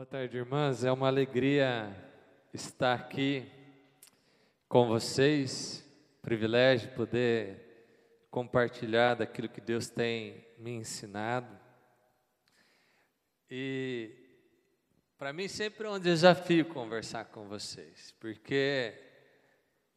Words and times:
Boa 0.00 0.06
tarde, 0.06 0.38
irmãs. 0.38 0.82
É 0.82 0.90
uma 0.90 1.08
alegria 1.08 1.94
estar 2.54 2.94
aqui 2.94 3.46
com 4.66 4.88
vocês. 4.88 5.86
Privilégio 6.22 6.90
poder 6.92 8.24
compartilhar 8.30 9.16
daquilo 9.16 9.46
que 9.46 9.60
Deus 9.60 9.90
tem 9.90 10.42
me 10.56 10.70
ensinado. 10.70 11.54
E 13.50 14.10
para 15.18 15.34
mim 15.34 15.46
sempre 15.48 15.86
é 15.86 15.90
um 15.90 16.00
desafio 16.00 16.64
conversar 16.64 17.26
com 17.26 17.46
vocês, 17.46 18.14
porque 18.18 18.98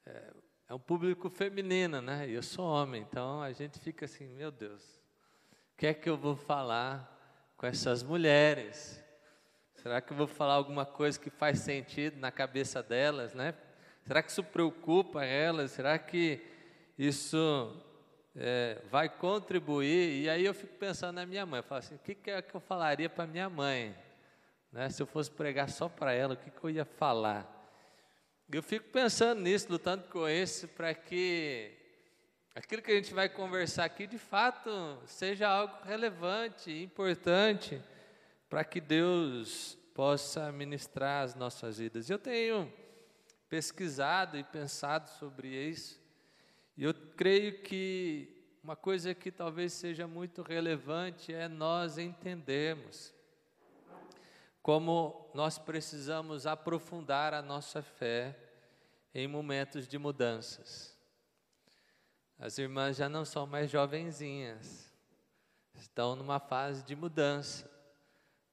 é, 0.06 0.34
é 0.68 0.74
um 0.74 0.80
público 0.80 1.30
feminino, 1.30 2.02
né? 2.02 2.28
E 2.28 2.34
eu 2.34 2.44
sou 2.44 2.66
homem, 2.66 3.02
então 3.10 3.42
a 3.42 3.54
gente 3.54 3.80
fica 3.80 4.04
assim, 4.04 4.28
meu 4.28 4.52
Deus, 4.52 4.84
o 5.72 5.78
que 5.78 5.88
é 5.88 5.94
que 5.94 6.10
eu 6.10 6.18
vou 6.18 6.36
falar 6.36 7.54
com 7.56 7.66
essas 7.66 8.04
mulheres? 8.04 9.02
Será 9.84 10.00
que 10.00 10.14
eu 10.14 10.16
vou 10.16 10.28
falar 10.28 10.54
alguma 10.54 10.86
coisa 10.86 11.20
que 11.20 11.30
faz 11.30 11.60
sentido 11.60 12.18
na 12.18 12.32
cabeça 12.32 12.82
delas, 12.82 13.34
né? 13.34 13.54
Será 14.08 14.24
que 14.24 14.32
isso 14.32 14.42
preocupa 14.42 15.26
elas? 15.26 15.72
Será 15.72 16.00
que 16.00 16.40
isso 16.98 17.76
é, 18.34 18.82
vai 18.90 19.10
contribuir? 19.10 20.22
E 20.22 20.30
aí 20.30 20.46
eu 20.46 20.54
fico 20.54 20.74
pensando 20.76 21.16
na 21.16 21.26
minha 21.26 21.46
mãe. 21.46 21.60
Eu 21.60 21.64
falo 21.64 21.80
assim, 21.80 21.96
o 21.96 22.00
que, 22.00 22.18
é 22.32 22.42
que 22.42 22.56
eu 22.56 22.62
falaria 22.62 23.10
para 23.10 23.28
minha 23.28 23.50
mãe? 23.50 23.94
Né? 24.72 24.90
Se 24.90 25.04
eu 25.04 25.06
fosse 25.06 25.30
pregar 25.30 25.70
só 25.70 25.90
para 25.90 26.14
ela, 26.14 26.36
o 26.36 26.38
que, 26.38 26.50
que 26.50 26.64
eu 26.64 26.70
ia 26.70 26.86
falar? 26.86 27.46
Eu 28.50 28.64
fico 28.64 28.88
pensando 28.88 29.42
nisso, 29.42 29.68
lutando 29.70 30.06
com 30.06 30.30
isso, 30.30 30.66
para 30.66 30.94
que 30.94 31.74
aquilo 32.56 32.82
que 32.82 32.92
a 32.94 32.96
gente 32.96 33.14
vai 33.14 33.28
conversar 33.28 33.84
aqui, 33.84 34.08
de 34.08 34.18
fato, 34.18 34.98
seja 35.06 35.50
algo 35.50 35.76
relevante, 35.84 36.72
importante 36.72 37.82
para 38.54 38.64
que 38.64 38.80
Deus 38.80 39.76
possa 39.96 40.52
ministrar 40.52 41.24
as 41.24 41.34
nossas 41.34 41.80
vidas. 41.80 42.08
Eu 42.08 42.20
tenho 42.20 42.72
pesquisado 43.50 44.38
e 44.38 44.44
pensado 44.44 45.10
sobre 45.10 45.48
isso, 45.48 46.00
e 46.78 46.84
eu 46.84 46.94
creio 46.94 47.64
que 47.64 48.46
uma 48.64 48.76
coisa 48.76 49.12
que 49.16 49.32
talvez 49.32 49.74
seja 49.74 50.06
muito 50.06 50.44
relevante 50.44 51.34
é 51.34 51.48
nós 51.48 51.98
entendermos 51.98 53.12
como 54.62 55.32
nós 55.34 55.58
precisamos 55.58 56.46
aprofundar 56.46 57.34
a 57.34 57.42
nossa 57.42 57.82
fé 57.82 58.38
em 59.16 59.28
momentos 59.28 59.88
de 59.88 59.98
mudanças. 59.98 60.96
As 62.38 62.60
irmãs 62.60 62.98
já 62.98 63.10
não 63.10 63.26
são 63.26 63.48
mais 63.48 63.72
jovenzinhas, 63.72 64.94
estão 65.74 66.16
numa 66.16 66.40
fase 66.40 66.84
de 66.84 66.96
mudança. 66.96 67.73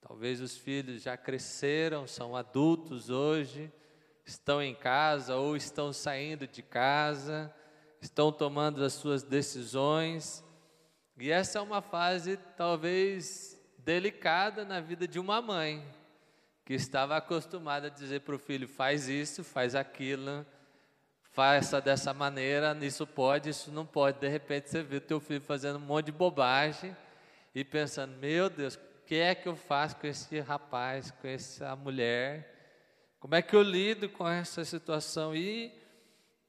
Talvez 0.01 0.41
os 0.41 0.57
filhos 0.57 1.03
já 1.03 1.17
cresceram, 1.17 2.07
são 2.07 2.35
adultos 2.35 3.11
hoje, 3.11 3.71
estão 4.25 4.63
em 4.63 4.75
casa 4.75 5.37
ou 5.37 5.57
estão 5.57 5.93
saindo 5.93 6.47
de 6.47 6.63
casa, 6.63 7.53
estão 8.01 8.33
tomando 8.33 8.83
as 8.83 8.95
suas 8.95 9.23
decisões. 9.23 10.45
E 11.19 11.31
essa 11.31 11.59
é 11.59 11.63
uma 11.63 11.83
fase 11.83 12.39
talvez 12.57 13.59
delicada 13.79 14.65
na 14.65 14.81
vida 14.81 15.07
de 15.07 15.19
uma 15.19 15.41
mãe, 15.43 15.85
que 16.65 16.75
estava 16.75 17.17
acostumada 17.17 17.89
a 17.89 17.91
dizer 17.91 18.21
para 18.21 18.35
o 18.35 18.39
filho: 18.39 18.69
faz 18.69 19.09
isso, 19.09 19.45
faz 19.45 19.75
aquilo, 19.75 20.47
faça 21.33 21.81
dessa 21.81 22.15
maneira, 22.15 22.77
isso 22.83 23.07
pode, 23.07 23.51
isso 23.51 23.71
não 23.71 23.85
pode. 23.85 24.19
De 24.19 24.29
repente 24.29 24.71
você 24.71 24.83
vê 24.83 24.97
o 24.97 25.01
teu 25.01 25.21
filho 25.21 25.41
fazendo 25.41 25.77
um 25.77 25.83
monte 25.83 26.07
de 26.07 26.13
bobagem 26.13 26.97
e 27.55 27.65
pensando: 27.65 28.17
meu 28.17 28.49
Deus, 28.49 28.79
que 29.11 29.17
é 29.17 29.35
que 29.35 29.49
eu 29.49 29.57
faço 29.57 29.97
com 29.97 30.07
esse 30.07 30.39
rapaz, 30.39 31.11
com 31.11 31.27
essa 31.27 31.75
mulher? 31.75 33.17
Como 33.19 33.35
é 33.35 33.43
que 33.43 33.57
eu 33.57 33.61
lido 33.61 34.09
com 34.09 34.29
essa 34.29 34.65
situação? 34.65 35.35
E, 35.35 35.73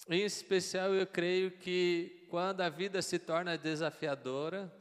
em 0.07 0.21
especial, 0.21 0.93
eu 0.93 1.07
creio 1.07 1.49
que 1.49 2.27
quando 2.29 2.61
a 2.61 2.69
vida 2.69 3.01
se 3.01 3.17
torna 3.17 3.57
desafiadora, 3.57 4.71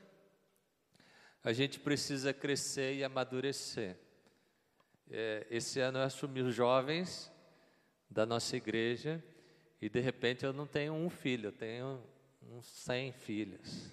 a 1.43 1.55
gente 1.55 1.81
precisa 1.81 2.35
crescer 2.35 2.97
e 2.97 3.03
amadurecer. 3.03 3.97
É, 5.11 5.47
esse 5.51 5.81
ano 5.81 6.01
eu 6.01 6.03
assumi 6.03 6.43
os 6.43 6.55
jovens 6.55 7.33
da 8.11 8.27
nossa 8.27 8.59
igreja 8.59 9.25
e 9.81 9.89
de 9.89 10.01
repente 10.01 10.45
eu 10.45 10.53
não 10.53 10.67
tenho 10.67 10.93
um 10.93 11.09
filho, 11.09 11.47
eu 11.47 11.53
tenho 11.53 12.07
uns 12.43 12.67
100 12.67 13.13
filhas 13.13 13.91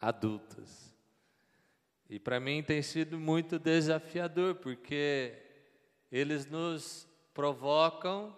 adultas. 0.00 0.96
E 2.08 2.18
para 2.18 2.40
mim 2.40 2.62
tem 2.62 2.80
sido 2.80 3.18
muito 3.18 3.58
desafiador, 3.58 4.54
porque 4.54 5.34
eles 6.10 6.46
nos 6.46 7.06
provocam 7.34 8.34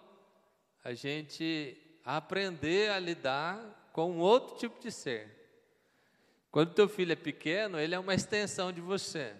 a 0.83 0.93
gente 0.93 1.77
aprender 2.03 2.91
a 2.91 2.99
lidar 2.99 3.89
com 3.93 4.17
outro 4.17 4.57
tipo 4.57 4.79
de 4.81 4.91
ser. 4.91 5.41
Quando 6.51 6.73
teu 6.73 6.89
filho 6.89 7.13
é 7.13 7.15
pequeno, 7.15 7.79
ele 7.79 7.95
é 7.95 7.99
uma 7.99 8.13
extensão 8.13 8.73
de 8.73 8.81
você. 8.81 9.33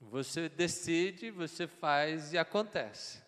Você 0.00 0.48
decide, 0.48 1.30
você 1.30 1.66
faz 1.66 2.32
e 2.32 2.38
acontece. 2.38 3.22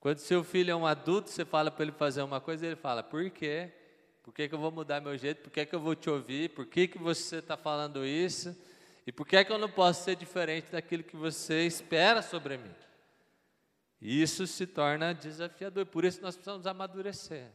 Quando 0.00 0.18
seu 0.18 0.42
filho 0.42 0.70
é 0.70 0.76
um 0.76 0.86
adulto, 0.86 1.28
você 1.28 1.44
fala 1.44 1.70
para 1.70 1.82
ele 1.82 1.92
fazer 1.92 2.22
uma 2.22 2.40
coisa, 2.40 2.66
ele 2.66 2.76
fala, 2.76 3.02
por 3.02 3.28
quê? 3.30 3.72
Por 4.22 4.32
que, 4.32 4.48
que 4.48 4.54
eu 4.54 4.58
vou 4.58 4.70
mudar 4.70 5.00
meu 5.00 5.16
jeito? 5.16 5.42
Por 5.42 5.50
que, 5.50 5.66
que 5.66 5.74
eu 5.74 5.80
vou 5.80 5.94
te 5.94 6.08
ouvir? 6.08 6.50
Por 6.50 6.66
que, 6.66 6.88
que 6.88 6.98
você 6.98 7.36
está 7.36 7.56
falando 7.56 8.06
isso? 8.06 8.56
E 9.06 9.12
por 9.12 9.26
que 9.26 9.36
é 9.36 9.44
que 9.44 9.52
eu 9.52 9.58
não 9.58 9.70
posso 9.70 10.02
ser 10.02 10.16
diferente 10.16 10.72
daquilo 10.72 11.04
que 11.04 11.16
você 11.16 11.64
espera 11.64 12.20
sobre 12.22 12.58
mim? 12.58 12.74
Isso 14.00 14.46
se 14.46 14.66
torna 14.66 15.14
desafiador, 15.14 15.86
por 15.86 16.04
isso 16.04 16.20
nós 16.20 16.34
precisamos 16.34 16.66
amadurecer. 16.66 17.50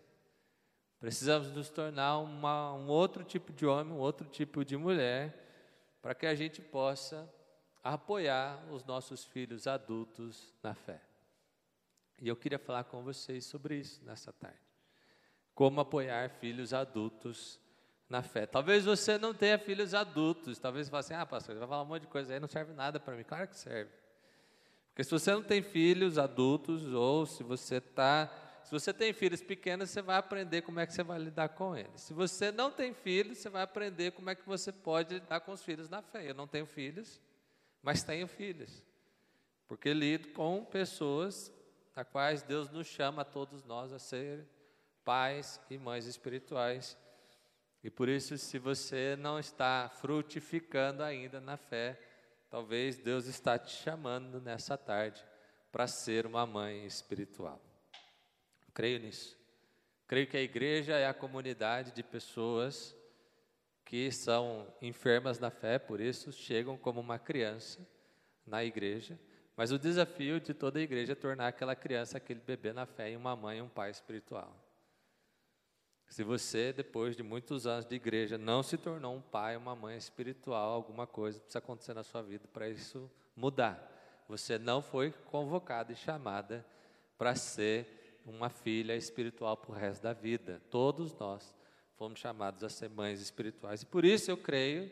Precisamos 0.99 1.51
nos 1.51 1.69
tornar 1.69 2.19
uma, 2.19 2.73
um 2.73 2.87
outro 2.87 3.23
tipo 3.23 3.51
de 3.51 3.65
homem, 3.65 3.93
um 3.93 3.99
outro 3.99 4.27
tipo 4.27 4.63
de 4.63 4.77
mulher, 4.77 5.35
para 6.01 6.15
que 6.15 6.25
a 6.25 6.33
gente 6.33 6.61
possa 6.61 7.29
apoiar 7.83 8.63
os 8.71 8.85
nossos 8.85 9.23
filhos 9.25 9.67
adultos 9.67 10.53
na 10.63 10.73
fé. 10.73 11.01
E 12.21 12.27
eu 12.27 12.35
queria 12.35 12.59
falar 12.59 12.83
com 12.83 13.03
vocês 13.03 13.45
sobre 13.45 13.77
isso 13.77 14.03
nessa 14.05 14.31
tarde. 14.31 14.59
Como 15.53 15.81
apoiar 15.81 16.29
filhos 16.29 16.73
adultos 16.73 17.59
na 18.11 18.21
fé. 18.21 18.45
Talvez 18.45 18.85
você 18.85 19.17
não 19.17 19.33
tenha 19.33 19.57
filhos 19.57 19.93
adultos, 19.93 20.59
talvez 20.59 20.87
você 20.87 20.91
fale 20.91 20.99
assim, 20.99 21.13
ah, 21.13 21.25
pastor, 21.25 21.55
vai 21.55 21.67
falar 21.67 21.81
um 21.81 21.85
monte 21.85 22.01
de 22.01 22.07
coisa 22.07 22.33
aí, 22.33 22.39
não 22.39 22.47
serve 22.47 22.73
nada 22.73 22.99
para 22.99 23.15
mim. 23.15 23.23
Claro 23.23 23.47
que 23.47 23.55
serve. 23.55 23.89
Porque 24.89 25.03
se 25.03 25.09
você 25.09 25.31
não 25.31 25.41
tem 25.41 25.63
filhos 25.63 26.17
adultos, 26.17 26.85
ou 26.93 27.25
se 27.25 27.41
você 27.41 27.77
está. 27.77 28.29
Se 28.63 28.71
você 28.71 28.93
tem 28.93 29.11
filhos 29.11 29.41
pequenos, 29.41 29.89
você 29.89 30.01
vai 30.01 30.17
aprender 30.17 30.61
como 30.61 30.79
é 30.79 30.85
que 30.85 30.93
você 30.93 31.01
vai 31.01 31.17
lidar 31.17 31.49
com 31.49 31.75
eles. 31.75 32.01
Se 32.01 32.13
você 32.13 32.51
não 32.51 32.69
tem 32.69 32.93
filhos, 32.93 33.39
você 33.39 33.49
vai 33.49 33.63
aprender 33.63 34.11
como 34.11 34.29
é 34.29 34.35
que 34.35 34.45
você 34.45 34.71
pode 34.71 35.15
lidar 35.15 35.39
com 35.39 35.51
os 35.51 35.63
filhos 35.63 35.89
na 35.89 36.01
fé. 36.01 36.29
Eu 36.29 36.35
não 36.35 36.45
tenho 36.45 36.67
filhos, 36.67 37.19
mas 37.81 38.03
tenho 38.03 38.27
filhos. 38.27 38.83
Porque 39.67 39.93
lido 39.93 40.27
com 40.29 40.63
pessoas 40.63 41.51
a 41.95 42.05
quais 42.05 42.43
Deus 42.43 42.69
nos 42.69 42.85
chama 42.85 43.23
a 43.23 43.25
todos 43.25 43.63
nós 43.63 43.91
a 43.91 43.97
ser 43.97 44.45
pais 45.03 45.59
e 45.69 45.77
mães 45.77 46.05
espirituais 46.05 46.97
e 47.83 47.89
por 47.89 48.07
isso, 48.07 48.37
se 48.37 48.59
você 48.59 49.15
não 49.15 49.39
está 49.39 49.89
frutificando 49.89 51.01
ainda 51.01 51.41
na 51.41 51.57
fé, 51.57 51.99
talvez 52.49 52.97
Deus 52.97 53.25
está 53.25 53.57
te 53.57 53.71
chamando 53.71 54.39
nessa 54.39 54.77
tarde 54.77 55.23
para 55.71 55.87
ser 55.87 56.27
uma 56.27 56.45
mãe 56.45 56.85
espiritual. 56.85 57.59
creio 58.73 58.99
nisso. 58.99 59.37
Creio 60.07 60.27
que 60.27 60.37
a 60.37 60.41
igreja 60.41 60.93
é 60.93 61.07
a 61.07 61.13
comunidade 61.13 61.91
de 61.91 62.03
pessoas 62.03 62.95
que 63.85 64.11
são 64.11 64.67
enfermas 64.81 65.39
na 65.39 65.49
fé, 65.49 65.79
por 65.79 65.99
isso 65.99 66.31
chegam 66.31 66.77
como 66.77 66.99
uma 66.99 67.17
criança 67.17 67.85
na 68.45 68.63
igreja. 68.63 69.19
Mas 69.55 69.71
o 69.71 69.79
desafio 69.79 70.39
de 70.39 70.53
toda 70.53 70.79
a 70.79 70.81
igreja 70.81 71.13
é 71.13 71.15
tornar 71.15 71.47
aquela 71.47 71.75
criança, 71.75 72.17
aquele 72.17 72.39
bebê 72.39 72.73
na 72.73 72.85
fé, 72.85 73.09
em 73.09 73.17
uma 73.17 73.35
mãe 73.35 73.57
e 73.57 73.61
um 73.61 73.69
pai 73.69 73.89
espiritual. 73.89 74.55
Se 76.11 76.25
você, 76.25 76.73
depois 76.73 77.15
de 77.15 77.23
muitos 77.23 77.65
anos 77.65 77.85
de 77.85 77.95
igreja, 77.95 78.37
não 78.37 78.61
se 78.61 78.77
tornou 78.77 79.15
um 79.15 79.21
pai, 79.21 79.55
uma 79.55 79.73
mãe 79.73 79.95
espiritual, 79.95 80.73
alguma 80.73 81.07
coisa 81.07 81.39
precisa 81.39 81.59
acontecer 81.59 81.93
na 81.93 82.03
sua 82.03 82.21
vida 82.21 82.49
para 82.51 82.67
isso 82.67 83.09
mudar. 83.33 83.81
Você 84.27 84.59
não 84.59 84.81
foi 84.81 85.11
convocada 85.31 85.93
e 85.93 85.95
chamada 85.95 86.65
para 87.17 87.33
ser 87.33 88.19
uma 88.25 88.49
filha 88.49 88.93
espiritual 88.93 89.55
para 89.55 89.71
o 89.71 89.73
resto 89.73 90.01
da 90.01 90.11
vida. 90.11 90.61
Todos 90.69 91.17
nós 91.17 91.55
fomos 91.95 92.19
chamados 92.19 92.61
a 92.61 92.67
ser 92.67 92.89
mães 92.89 93.21
espirituais. 93.21 93.83
E 93.83 93.85
por 93.85 94.03
isso 94.03 94.29
eu 94.29 94.35
creio 94.35 94.91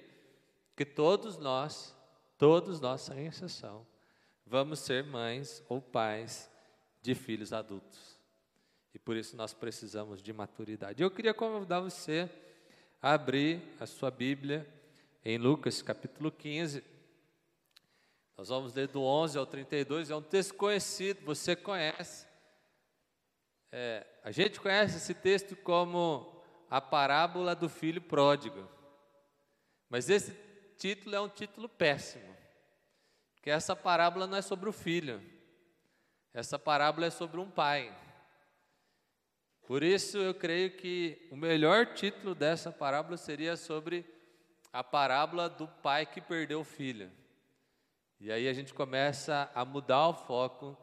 que 0.74 0.86
todos 0.86 1.38
nós, 1.38 1.94
todos 2.38 2.80
nós, 2.80 3.02
sem 3.02 3.26
exceção, 3.26 3.86
vamos 4.46 4.80
ser 4.80 5.04
mães 5.04 5.62
ou 5.68 5.82
pais 5.82 6.50
de 7.02 7.14
filhos 7.14 7.52
adultos. 7.52 8.19
E 8.94 9.00
por 9.00 9.16
isso 9.16 9.36
nós 9.36 9.54
precisamos 9.54 10.22
de 10.22 10.34
maturidade. 10.34 11.04
Eu 11.04 11.12
queria 11.12 11.34
convidar 11.34 11.80
você 11.80 12.30
a 13.02 13.14
abrir 13.14 13.62
a 13.80 13.86
sua 13.86 14.10
Bíblia 14.10 14.68
em 15.24 15.38
Lucas 15.38 15.82
capítulo 15.82 16.32
15. 16.32 16.84
Nós 18.38 18.50
vamos 18.50 18.74
ler 18.74 18.88
do 18.88 19.04
11 19.04 19.38
ao 19.38 19.46
32, 19.46 20.10
é 20.10 20.16
um 20.16 20.22
texto 20.22 20.56
conhecido, 20.56 21.26
você 21.26 21.56
conhece. 21.56 22.26
É, 23.72 24.08
a 24.24 24.32
gente 24.32 24.60
conhece 24.60 24.98
esse 24.98 25.14
texto 25.14 25.56
como 25.58 26.42
a 26.70 26.80
parábola 26.80 27.56
do 27.56 27.68
filho 27.68 28.02
pródigo. 28.02 28.68
Mas 29.90 30.10
esse 30.10 30.32
título 30.78 31.16
é 31.16 31.20
um 31.20 31.30
título 31.30 31.68
péssimo. 31.68 32.36
Porque 33.36 33.50
essa 33.50 33.76
parábola 33.76 34.28
não 34.28 34.38
é 34.38 34.42
sobre 34.42 34.70
o 34.70 34.74
filho. 34.74 35.22
Essa 36.34 36.58
parábola 36.58 37.08
é 37.08 37.10
sobre 37.10 37.40
um 37.40 37.50
pai. 37.50 37.96
Por 39.70 39.84
isso 39.84 40.18
eu 40.18 40.34
creio 40.34 40.72
que 40.72 41.28
o 41.30 41.36
melhor 41.36 41.94
título 41.94 42.34
dessa 42.34 42.72
parábola 42.72 43.18
seria 43.18 43.56
sobre 43.56 44.04
a 44.74 44.84
parábola 44.84 45.48
do 45.48 45.68
pai 45.68 46.08
que 46.08 46.20
perdeu 46.20 46.62
o 46.62 46.64
filho. 46.64 47.12
E 48.20 48.32
aí 48.32 48.48
a 48.48 48.54
gente 48.54 48.74
começa 48.74 49.48
a 49.54 49.64
mudar 49.64 50.08
o 50.08 50.16
foco 50.16 50.76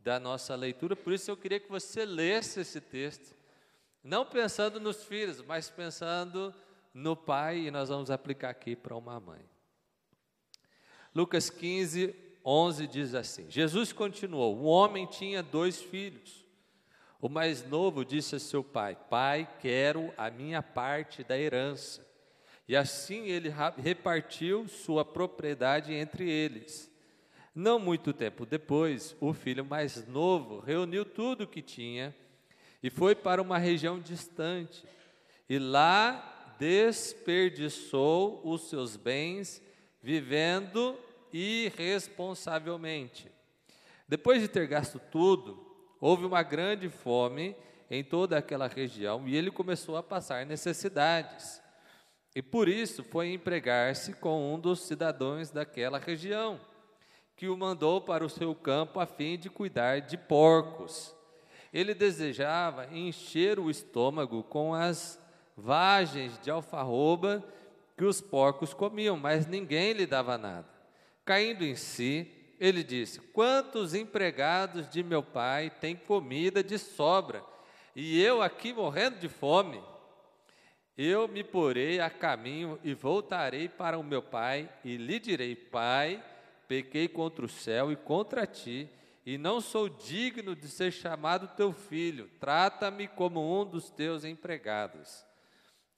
da 0.00 0.18
nossa 0.18 0.56
leitura. 0.56 0.96
Por 0.96 1.12
isso 1.12 1.30
eu 1.30 1.36
queria 1.36 1.60
que 1.60 1.70
você 1.70 2.04
lesse 2.04 2.58
esse 2.58 2.80
texto, 2.80 3.36
não 4.02 4.26
pensando 4.26 4.80
nos 4.80 5.04
filhos, 5.04 5.40
mas 5.40 5.70
pensando 5.70 6.52
no 6.92 7.14
pai, 7.14 7.58
e 7.58 7.70
nós 7.70 7.88
vamos 7.88 8.10
aplicar 8.10 8.50
aqui 8.50 8.74
para 8.74 8.96
uma 8.96 9.20
mãe. 9.20 9.48
Lucas 11.14 11.50
15, 11.50 12.12
11 12.44 12.86
diz 12.88 13.14
assim: 13.14 13.48
Jesus 13.48 13.92
continuou: 13.92 14.56
Um 14.56 14.64
homem 14.64 15.06
tinha 15.06 15.40
dois 15.40 15.80
filhos. 15.80 16.43
O 17.24 17.28
mais 17.30 17.66
novo 17.66 18.04
disse 18.04 18.36
a 18.36 18.38
seu 18.38 18.62
pai: 18.62 18.98
Pai, 19.08 19.48
quero 19.58 20.12
a 20.14 20.30
minha 20.30 20.62
parte 20.62 21.24
da 21.24 21.38
herança. 21.38 22.06
E 22.68 22.76
assim 22.76 23.28
ele 23.28 23.50
repartiu 23.78 24.68
sua 24.68 25.06
propriedade 25.06 25.94
entre 25.94 26.30
eles. 26.30 26.92
Não 27.54 27.78
muito 27.78 28.12
tempo 28.12 28.44
depois, 28.44 29.16
o 29.22 29.32
filho 29.32 29.64
mais 29.64 30.06
novo 30.06 30.60
reuniu 30.60 31.02
tudo 31.02 31.44
o 31.44 31.46
que 31.46 31.62
tinha 31.62 32.14
e 32.82 32.90
foi 32.90 33.14
para 33.14 33.40
uma 33.40 33.56
região 33.56 33.98
distante. 33.98 34.84
E 35.48 35.58
lá 35.58 36.54
desperdiçou 36.58 38.42
os 38.44 38.68
seus 38.68 38.98
bens 38.98 39.62
vivendo 40.02 40.94
irresponsavelmente. 41.32 43.32
Depois 44.06 44.42
de 44.42 44.48
ter 44.48 44.66
gasto 44.66 45.00
tudo, 45.10 45.63
houve 46.04 46.26
uma 46.26 46.42
grande 46.42 46.90
fome 46.90 47.56
em 47.90 48.04
toda 48.04 48.36
aquela 48.36 48.66
região 48.66 49.26
e 49.26 49.34
ele 49.34 49.50
começou 49.50 49.96
a 49.96 50.02
passar 50.02 50.44
necessidades. 50.44 51.62
E 52.36 52.42
por 52.42 52.68
isso 52.68 53.02
foi 53.02 53.32
empregar-se 53.32 54.12
com 54.12 54.52
um 54.52 54.60
dos 54.60 54.80
cidadãos 54.80 55.50
daquela 55.50 55.98
região, 55.98 56.60
que 57.34 57.48
o 57.48 57.56
mandou 57.56 58.02
para 58.02 58.22
o 58.22 58.28
seu 58.28 58.54
campo 58.54 59.00
a 59.00 59.06
fim 59.06 59.38
de 59.38 59.48
cuidar 59.48 60.02
de 60.02 60.18
porcos. 60.18 61.14
Ele 61.72 61.94
desejava 61.94 62.86
encher 62.94 63.58
o 63.58 63.70
estômago 63.70 64.42
com 64.42 64.74
as 64.74 65.18
vagens 65.56 66.38
de 66.42 66.50
alfarroba 66.50 67.42
que 67.96 68.04
os 68.04 68.20
porcos 68.20 68.74
comiam, 68.74 69.16
mas 69.16 69.46
ninguém 69.46 69.94
lhe 69.94 70.04
dava 70.04 70.36
nada. 70.36 70.68
Caindo 71.24 71.64
em 71.64 71.74
si, 71.74 72.30
ele 72.58 72.82
disse: 72.82 73.20
Quantos 73.20 73.94
empregados 73.94 74.88
de 74.88 75.02
meu 75.02 75.22
pai 75.22 75.70
têm 75.70 75.96
comida 75.96 76.62
de 76.62 76.78
sobra, 76.78 77.44
e 77.94 78.20
eu 78.22 78.42
aqui 78.42 78.72
morrendo 78.72 79.18
de 79.18 79.28
fome? 79.28 79.82
Eu 80.96 81.26
me 81.26 81.42
porei 81.42 81.98
a 81.98 82.08
caminho 82.08 82.78
e 82.84 82.94
voltarei 82.94 83.68
para 83.68 83.98
o 83.98 84.04
meu 84.04 84.22
pai 84.22 84.70
e 84.84 84.96
lhe 84.96 85.18
direi: 85.18 85.56
Pai, 85.56 86.22
pequei 86.68 87.08
contra 87.08 87.44
o 87.44 87.48
céu 87.48 87.90
e 87.90 87.96
contra 87.96 88.46
ti, 88.46 88.88
e 89.26 89.36
não 89.36 89.60
sou 89.60 89.88
digno 89.88 90.54
de 90.54 90.68
ser 90.68 90.92
chamado 90.92 91.48
teu 91.56 91.72
filho. 91.72 92.30
Trata-me 92.38 93.08
como 93.08 93.60
um 93.60 93.64
dos 93.64 93.90
teus 93.90 94.24
empregados. 94.24 95.24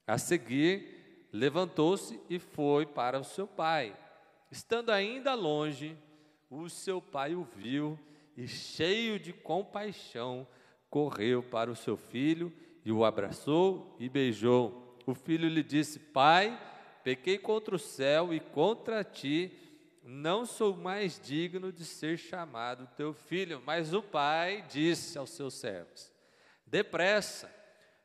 A 0.06 0.16
seguir, 0.16 1.28
levantou-se 1.32 2.18
e 2.30 2.38
foi 2.38 2.86
para 2.86 3.18
o 3.18 3.24
seu 3.24 3.46
pai. 3.46 3.94
Estando 4.50 4.90
ainda 4.90 5.34
longe, 5.34 5.96
o 6.50 6.68
seu 6.68 7.00
pai 7.00 7.34
o 7.34 7.44
viu 7.44 7.98
e, 8.36 8.46
cheio 8.46 9.18
de 9.18 9.32
compaixão, 9.32 10.46
correu 10.88 11.42
para 11.42 11.70
o 11.70 11.76
seu 11.76 11.96
filho 11.96 12.52
e 12.84 12.92
o 12.92 13.04
abraçou 13.04 13.96
e 13.98 14.08
beijou. 14.08 14.96
O 15.06 15.14
filho 15.14 15.48
lhe 15.48 15.62
disse: 15.62 15.98
Pai, 15.98 16.58
pequei 17.02 17.38
contra 17.38 17.74
o 17.74 17.78
céu 17.78 18.32
e 18.32 18.40
contra 18.40 19.02
ti, 19.02 19.52
não 20.02 20.46
sou 20.46 20.76
mais 20.76 21.20
digno 21.20 21.72
de 21.72 21.84
ser 21.84 22.16
chamado 22.16 22.88
teu 22.96 23.12
filho. 23.12 23.62
Mas 23.66 23.92
o 23.92 24.02
pai 24.02 24.64
disse 24.68 25.18
aos 25.18 25.30
seus 25.30 25.54
servos: 25.54 26.12
Depressa, 26.66 27.52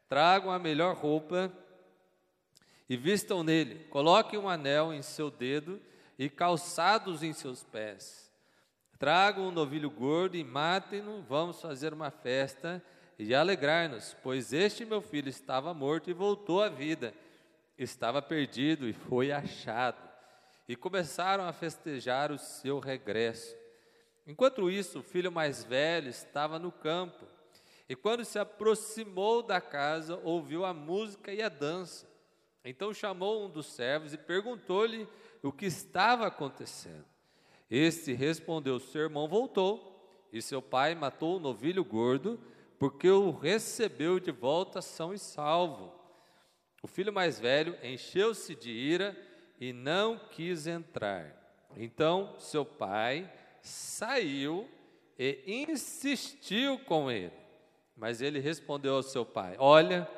tragam 0.10 0.52
a 0.52 0.60
melhor 0.60 0.96
roupa 0.96 1.52
e 2.90 2.98
vistam 2.98 3.44
nele, 3.44 3.86
coloquem 3.86 4.40
um 4.40 4.50
anel 4.50 4.92
em 4.92 5.02
seu 5.02 5.32
dedo 5.32 5.80
e 6.18 6.30
calçados 6.30 7.24
em 7.24 7.34
seus 7.34 7.64
pés. 7.64 8.31
Tragam 9.02 9.48
um 9.48 9.52
novilho 9.52 9.90
gordo 9.90 10.38
e 10.38 10.44
matem-no, 10.44 11.24
vamos 11.24 11.60
fazer 11.60 11.92
uma 11.92 12.12
festa 12.12 12.80
e 13.18 13.34
alegrar-nos, 13.34 14.16
pois 14.22 14.54
este 14.54 14.86
meu 14.86 15.02
filho 15.02 15.28
estava 15.28 15.74
morto 15.74 16.12
e 16.12 16.14
voltou 16.14 16.62
à 16.62 16.70
vida, 16.70 17.12
estava 17.80 18.22
perdido 18.22 18.88
e 18.88 18.94
foi 18.94 19.32
achado. 19.32 20.08
E 20.70 20.76
começaram 20.76 21.46
a 21.46 21.52
festejar 21.52 22.32
o 22.32 22.38
seu 22.38 22.78
regresso. 22.78 23.56
Enquanto 24.28 24.70
isso, 24.70 25.00
o 25.00 25.04
filho 25.04 25.32
mais 25.32 25.64
velho 25.64 26.08
estava 26.08 26.60
no 26.60 26.72
campo, 26.72 27.26
e 27.90 27.96
quando 27.96 28.24
se 28.24 28.38
aproximou 28.38 29.42
da 29.42 29.60
casa, 29.60 30.16
ouviu 30.24 30.64
a 30.64 30.76
música 30.76 31.34
e 31.34 31.42
a 31.42 31.50
dança. 31.50 32.08
Então 32.64 32.94
chamou 32.94 33.48
um 33.48 33.50
dos 33.50 33.66
servos 33.66 34.14
e 34.14 34.18
perguntou-lhe 34.20 35.10
o 35.42 35.52
que 35.52 35.66
estava 35.66 36.28
acontecendo. 36.28 37.11
Este 37.72 38.12
respondeu: 38.12 38.78
Seu 38.82 39.04
irmão 39.04 39.30
voltou, 39.30 40.28
e 40.34 40.42
seu 40.42 40.62
pai 40.62 40.94
matou 40.94 41.38
o 41.38 41.40
novilho 41.40 41.86
gordo 41.86 42.38
porque 42.78 43.10
o 43.10 43.32
recebeu 43.32 44.20
de 44.20 44.32
volta 44.32 44.82
são 44.82 45.14
e 45.14 45.20
salvo. 45.20 45.94
O 46.82 46.88
filho 46.88 47.14
mais 47.14 47.40
velho 47.40 47.78
encheu-se 47.84 48.56
de 48.56 48.72
ira 48.72 49.16
e 49.60 49.72
não 49.72 50.20
quis 50.32 50.68
entrar. 50.68 51.38
Então 51.78 52.36
seu 52.40 52.66
pai 52.66 53.32
saiu 53.62 54.68
e 55.18 55.44
insistiu 55.46 56.80
com 56.80 57.10
ele. 57.10 57.32
Mas 57.96 58.20
ele 58.20 58.40
respondeu 58.40 58.96
ao 58.96 59.04
seu 59.04 59.24
pai: 59.24 59.56
Olha, 59.60 60.10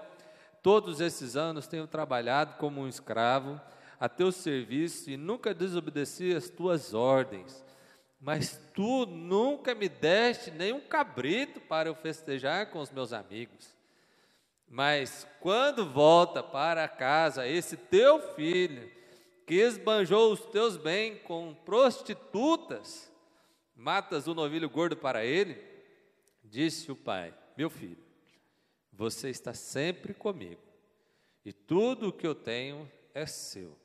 todos 0.62 1.02
esses 1.02 1.36
anos 1.36 1.68
tenho 1.68 1.86
trabalhado 1.86 2.56
como 2.56 2.82
um 2.82 2.88
escravo 2.88 3.60
a 4.00 4.10
teu 4.10 4.32
serviço 4.32 5.10
e 5.10 5.18
nunca 5.18 5.54
desobedeci 5.54 6.34
as 6.34 6.50
tuas 6.50 6.94
ordens 6.94 7.64
mas 8.24 8.58
tu 8.74 9.06
nunca 9.06 9.76
me 9.76 9.90
deste 9.90 10.50
nenhum 10.50 10.80
cabrito 10.80 11.60
para 11.60 11.90
eu 11.90 11.96
festejar 11.96 12.72
com 12.72 12.80
os 12.80 12.90
meus 12.90 13.12
amigos. 13.12 13.76
Mas 14.66 15.28
quando 15.42 15.86
volta 15.86 16.42
para 16.42 16.88
casa 16.88 17.46
esse 17.46 17.76
teu 17.76 18.34
filho, 18.34 18.90
que 19.46 19.56
esbanjou 19.56 20.32
os 20.32 20.40
teus 20.46 20.78
bens 20.78 21.20
com 21.24 21.54
prostitutas, 21.54 23.12
matas 23.76 24.26
o 24.26 24.34
novilho 24.34 24.70
gordo 24.70 24.96
para 24.96 25.26
ele? 25.26 25.62
Disse 26.42 26.90
o 26.94 26.96
pai: 26.96 27.34
Meu 27.58 27.70
filho, 27.70 28.02
você 28.90 29.30
está 29.30 29.54
sempre 29.54 30.14
comigo, 30.14 30.62
e 31.44 31.52
tudo 31.52 32.08
o 32.08 32.14
que 32.14 32.26
eu 32.26 32.34
tenho 32.34 32.90
é 33.14 33.26
seu. 33.26 33.83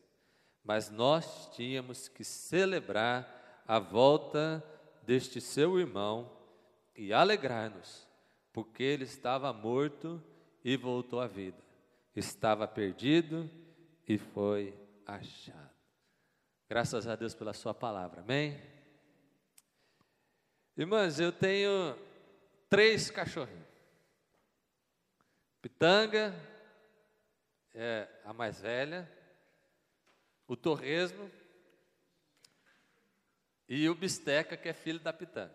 Mas 0.64 0.90
nós 0.90 1.48
tínhamos 1.54 2.08
que 2.08 2.22
celebrar 2.24 3.62
a 3.66 3.78
volta 3.78 4.64
deste 5.02 5.40
seu 5.40 5.78
irmão 5.78 6.30
e 6.94 7.12
alegrar-nos, 7.12 8.06
porque 8.52 8.82
ele 8.82 9.04
estava 9.04 9.52
morto 9.52 10.22
e 10.64 10.76
voltou 10.76 11.20
à 11.20 11.26
vida, 11.26 11.62
estava 12.14 12.66
perdido 12.66 13.48
e 14.06 14.18
foi 14.18 14.74
achado. 15.06 15.70
Graças 16.68 17.06
a 17.06 17.16
Deus 17.16 17.34
pela 17.34 17.54
Sua 17.54 17.72
palavra, 17.72 18.20
amém? 18.20 18.60
Irmãs, 20.76 21.18
eu 21.18 21.32
tenho 21.32 21.96
três 22.68 23.10
cachorrinhos. 23.10 23.66
Pitanga, 25.62 26.34
é 27.74 28.08
a 28.24 28.32
mais 28.32 28.60
velha, 28.60 29.10
o 30.48 30.56
torresmo 30.56 31.30
e 33.68 33.86
o 33.88 33.94
Bisteca, 33.94 34.56
que 34.56 34.68
é 34.68 34.72
filho 34.72 34.98
da 34.98 35.12
Pitã. 35.12 35.50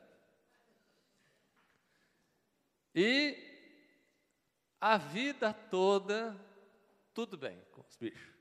E 2.94 3.36
a 4.80 4.98
vida 4.98 5.52
toda, 5.52 6.40
tudo 7.12 7.36
bem 7.36 7.60
com 7.72 7.82
os 7.82 7.98
bichos. 7.98 8.32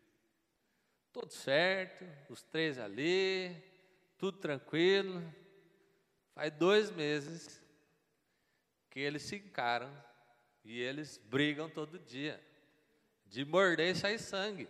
Tudo 1.10 1.32
certo, 1.32 2.04
os 2.28 2.42
três 2.42 2.78
ali, 2.78 3.56
tudo 4.18 4.38
tranquilo. 4.38 5.22
Faz 6.34 6.52
dois 6.52 6.90
meses 6.90 7.62
que 8.90 9.00
eles 9.00 9.22
se 9.22 9.36
encaram 9.36 9.90
e 10.62 10.78
eles 10.80 11.16
brigam 11.16 11.70
todo 11.70 11.98
dia. 11.98 12.42
De 13.26 13.42
morder 13.42 13.94
e 13.94 13.98
sair 13.98 14.18
sangue. 14.18 14.68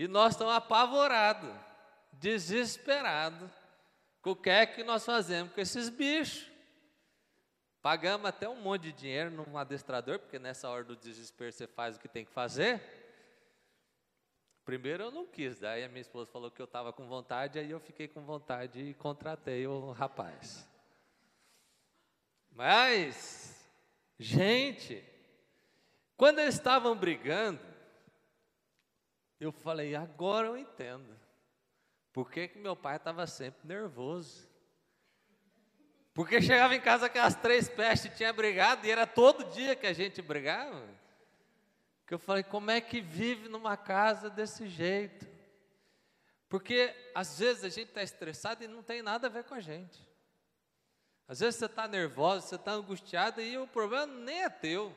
E 0.00 0.08
nós 0.08 0.32
estamos 0.32 0.54
apavorados, 0.54 1.54
desesperados, 2.14 3.50
com 4.22 4.30
o 4.30 4.36
que 4.36 4.48
é 4.48 4.64
que 4.64 4.82
nós 4.82 5.04
fazemos 5.04 5.52
com 5.52 5.60
esses 5.60 5.90
bichos. 5.90 6.50
Pagamos 7.82 8.26
até 8.26 8.48
um 8.48 8.62
monte 8.62 8.84
de 8.84 8.92
dinheiro 8.92 9.30
num 9.30 9.58
adestrador, 9.58 10.18
porque 10.18 10.38
nessa 10.38 10.70
hora 10.70 10.84
do 10.84 10.96
desespero 10.96 11.52
você 11.52 11.66
faz 11.66 11.96
o 11.96 12.00
que 12.00 12.08
tem 12.08 12.24
que 12.24 12.32
fazer. 12.32 12.80
Primeiro 14.64 15.02
eu 15.02 15.10
não 15.10 15.26
quis, 15.26 15.58
daí 15.58 15.84
a 15.84 15.88
minha 15.90 16.00
esposa 16.00 16.30
falou 16.30 16.50
que 16.50 16.62
eu 16.62 16.64
estava 16.64 16.94
com 16.94 17.06
vontade, 17.06 17.58
aí 17.58 17.70
eu 17.70 17.78
fiquei 17.78 18.08
com 18.08 18.24
vontade 18.24 18.80
e 18.80 18.94
contratei 18.94 19.66
o 19.66 19.92
rapaz. 19.92 20.66
Mas, 22.50 23.70
gente, 24.18 25.04
quando 26.16 26.38
eles 26.38 26.54
estavam 26.54 26.96
brigando, 26.96 27.69
eu 29.40 29.50
falei, 29.50 29.94
agora 29.94 30.48
eu 30.48 30.56
entendo. 30.56 31.18
Por 32.12 32.30
que, 32.30 32.48
que 32.48 32.58
meu 32.58 32.76
pai 32.76 32.96
estava 32.96 33.26
sempre 33.26 33.66
nervoso? 33.66 34.46
Porque 36.12 36.42
chegava 36.42 36.74
em 36.74 36.80
casa 36.80 37.06
aquelas 37.06 37.34
três 37.34 37.68
pestes 37.68 38.14
tinha 38.16 38.32
brigado 38.32 38.86
e 38.86 38.90
era 38.90 39.06
todo 39.06 39.50
dia 39.52 39.74
que 39.74 39.86
a 39.86 39.92
gente 39.94 40.20
brigava. 40.20 40.86
Que 42.06 42.12
eu 42.12 42.18
falei, 42.18 42.42
como 42.42 42.70
é 42.70 42.80
que 42.80 43.00
vive 43.00 43.48
numa 43.48 43.76
casa 43.76 44.28
desse 44.28 44.68
jeito? 44.68 45.26
Porque 46.48 46.94
às 47.14 47.38
vezes 47.38 47.64
a 47.64 47.68
gente 47.68 47.88
está 47.88 48.02
estressado 48.02 48.62
e 48.62 48.68
não 48.68 48.82
tem 48.82 49.00
nada 49.00 49.28
a 49.28 49.30
ver 49.30 49.44
com 49.44 49.54
a 49.54 49.60
gente. 49.60 50.06
Às 51.26 51.38
vezes 51.38 51.60
você 51.60 51.66
está 51.66 51.86
nervoso, 51.86 52.48
você 52.48 52.56
está 52.56 52.72
angustiado 52.72 53.40
e 53.40 53.56
o 53.56 53.68
problema 53.68 54.06
nem 54.06 54.42
é 54.42 54.50
teu, 54.50 54.94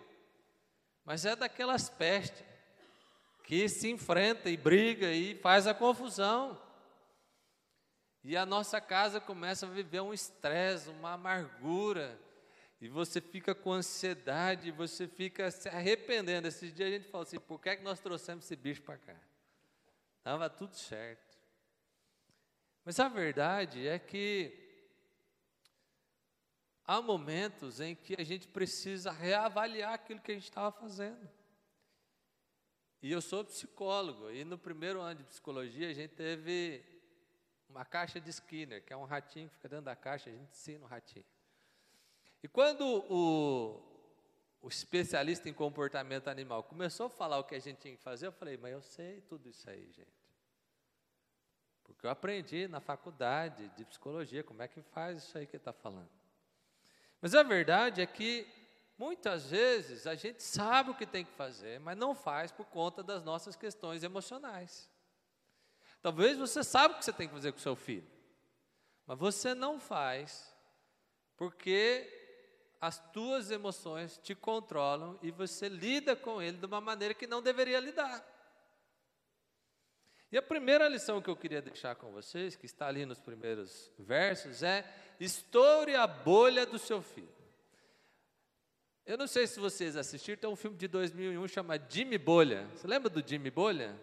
mas 1.06 1.26
é 1.26 1.36
daquelas 1.36 1.90
pestes 1.92 2.44
que 3.44 3.68
se 3.68 3.90
enfrenta 3.90 4.50
e 4.50 4.58
briga 4.58 5.12
e 5.12 5.36
faz 5.36 5.68
a 5.68 5.74
confusão. 5.74 6.60
E 8.24 8.38
a 8.38 8.46
nossa 8.46 8.80
casa 8.80 9.20
começa 9.20 9.66
a 9.66 9.70
viver 9.70 10.00
um 10.00 10.14
estresse, 10.14 10.90
uma 10.90 11.12
amargura, 11.12 12.18
e 12.80 12.88
você 12.88 13.20
fica 13.20 13.54
com 13.54 13.74
ansiedade, 13.74 14.72
você 14.72 15.08
fica 15.08 15.52
se 15.52 15.68
arrependendo. 15.68 16.48
Esses 16.48 16.74
dias 16.74 16.90
a 16.90 16.92
gente 16.92 17.10
falou 17.10 17.24
assim: 17.24 17.40
por 17.40 17.60
que, 17.60 17.70
é 17.70 17.76
que 17.76 17.84
nós 17.84 18.00
trouxemos 18.00 18.46
esse 18.46 18.56
bicho 18.56 18.82
para 18.82 18.98
cá? 18.98 19.16
Estava 20.18 20.50
tudo 20.50 20.76
certo. 20.76 21.38
Mas 22.86 23.00
a 23.00 23.10
verdade 23.10 23.88
é 23.88 24.00
que 24.00 24.58
há 26.86 27.02
momentos 27.02 27.82
em 27.82 27.96
que 27.96 28.16
a 28.20 28.24
gente 28.24 28.48
precisa 28.48 29.12
reavaliar 29.12 29.94
aquilo 29.94 30.22
que 30.22 30.32
a 30.32 30.36
gente 30.36 30.46
estava 30.46 30.72
fazendo. 30.72 31.30
E 33.04 33.12
eu 33.12 33.22
sou 33.22 33.44
psicólogo, 33.44 34.32
e 34.32 34.46
no 34.46 34.58
primeiro 34.58 35.02
ano 35.02 35.16
de 35.16 35.26
psicologia 35.26 35.90
a 35.90 35.94
gente 35.94 36.12
teve 36.12 36.82
uma 37.68 37.84
caixa 37.84 38.18
de 38.18 38.30
Skinner, 38.30 38.82
que 38.82 38.94
é 38.94 38.96
um 38.96 39.04
ratinho 39.04 39.50
que 39.50 39.56
fica 39.56 39.68
dentro 39.68 39.84
da 39.84 39.94
caixa, 39.94 40.30
a 40.30 40.34
gente 40.34 40.50
ensina 40.50 40.86
o 40.86 40.88
ratinho. 40.88 41.26
E 42.42 42.48
quando 42.48 42.82
o, 43.10 43.84
o 44.62 44.70
especialista 44.70 45.50
em 45.50 45.54
comportamento 45.54 46.30
animal 46.30 46.64
começou 46.64 47.08
a 47.08 47.10
falar 47.10 47.40
o 47.40 47.44
que 47.44 47.56
a 47.56 47.60
gente 47.60 47.82
tinha 47.82 47.94
que 47.94 48.02
fazer, 48.02 48.28
eu 48.28 48.32
falei, 48.32 48.56
mas 48.56 48.72
eu 48.72 48.82
sei 48.82 49.20
tudo 49.20 49.50
isso 49.50 49.70
aí, 49.70 49.92
gente. 49.92 50.08
Porque 51.84 52.06
eu 52.06 52.10
aprendi 52.10 52.70
na 52.70 52.80
faculdade 52.80 53.68
de 53.76 53.84
psicologia 53.84 54.46
como 54.46 54.62
é 54.62 54.68
que 54.70 54.82
faz 54.82 55.24
isso 55.24 55.38
aí 55.38 55.46
que 55.46 55.58
ele 55.58 55.62
está 55.62 55.74
falando. 55.74 56.10
Mas 57.20 57.36
a 57.36 57.44
verdade 57.44 58.02
é 58.02 58.06
que 58.06 58.48
muitas 58.98 59.50
vezes 59.50 60.08
a 60.08 60.16
gente 60.16 60.42
sabe 60.42 60.92
o 60.92 60.96
que 60.96 61.06
tem 61.06 61.26
que 61.26 61.32
fazer, 61.34 61.80
mas 61.80 61.98
não 61.98 62.14
faz 62.14 62.52
por 62.52 62.66
conta 62.66 63.04
das 63.04 63.24
nossas 63.24 63.56
questões 63.56 64.04
emocionais. 64.04 64.90
Talvez 66.02 66.38
você 66.38 66.64
saiba 66.64 66.96
o 66.96 66.98
que 66.98 67.06
você 67.06 67.14
tem 67.14 67.28
que 67.28 67.34
fazer 67.34 67.52
com 67.52 67.60
seu 67.60 67.76
filho, 67.76 68.10
mas 69.06 69.18
você 69.18 69.54
não 69.54 69.80
faz 69.80 70.54
porque 71.38 72.22
as 72.80 73.00
tuas 73.12 73.50
emoções 73.50 74.18
te 74.18 74.36
controlam 74.36 75.18
e 75.22 75.32
você 75.32 75.70
lida 75.70 76.16
com 76.16 76.42
ele 76.42 76.58
de 76.58 76.66
uma 76.66 76.82
maneira 76.82 77.14
que 77.14 77.26
não 77.26 77.42
deveria 77.42 77.80
lidar. 77.80 78.24
E 80.34 80.38
a 80.38 80.42
primeira 80.42 80.88
lição 80.88 81.22
que 81.22 81.30
eu 81.30 81.36
queria 81.38 81.62
deixar 81.62 81.96
com 81.96 82.12
vocês, 82.12 82.56
que 82.56 82.66
está 82.66 82.88
ali 82.88 83.06
nos 83.06 83.20
primeiros 83.20 83.92
versos, 84.00 84.64
é: 84.64 84.84
estoure 85.20 85.96
a 85.96 86.08
bolha 86.08 86.66
do 86.66 86.80
seu 86.80 87.02
filho. 87.02 87.43
Eu 89.06 89.18
não 89.18 89.28
sei 89.28 89.46
se 89.48 89.60
vocês 89.60 89.98
assistiram, 89.98 90.40
tem 90.40 90.50
um 90.50 90.56
filme 90.56 90.78
de 90.78 90.88
2001 90.88 91.48
chamado 91.48 91.86
Jimmy 91.90 92.18
Bolha. 92.18 92.68
Você 92.76 92.88
lembra 92.88 93.10
do 93.10 93.28
Jimmy 93.28 93.52
Bolha? 93.52 93.96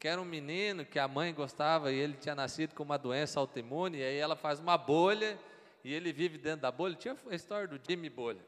que 0.00 0.08
era 0.08 0.18
um 0.18 0.24
menino 0.24 0.82
que 0.82 0.98
a 0.98 1.06
mãe 1.06 1.32
gostava 1.34 1.92
e 1.92 1.98
ele 1.98 2.14
tinha 2.14 2.34
nascido 2.34 2.74
com 2.74 2.82
uma 2.82 2.96
doença 2.96 3.38
autoimune, 3.38 3.98
e 3.98 4.02
aí 4.02 4.16
ela 4.16 4.34
faz 4.34 4.58
uma 4.58 4.78
bolha 4.78 5.38
e 5.84 5.92
ele 5.92 6.10
vive 6.10 6.38
dentro 6.38 6.62
da 6.62 6.72
bolha. 6.72 6.94
Tinha 6.94 7.14
a 7.30 7.34
história 7.34 7.68
do 7.68 7.78
Jimmy 7.86 8.08
Bolha. 8.08 8.40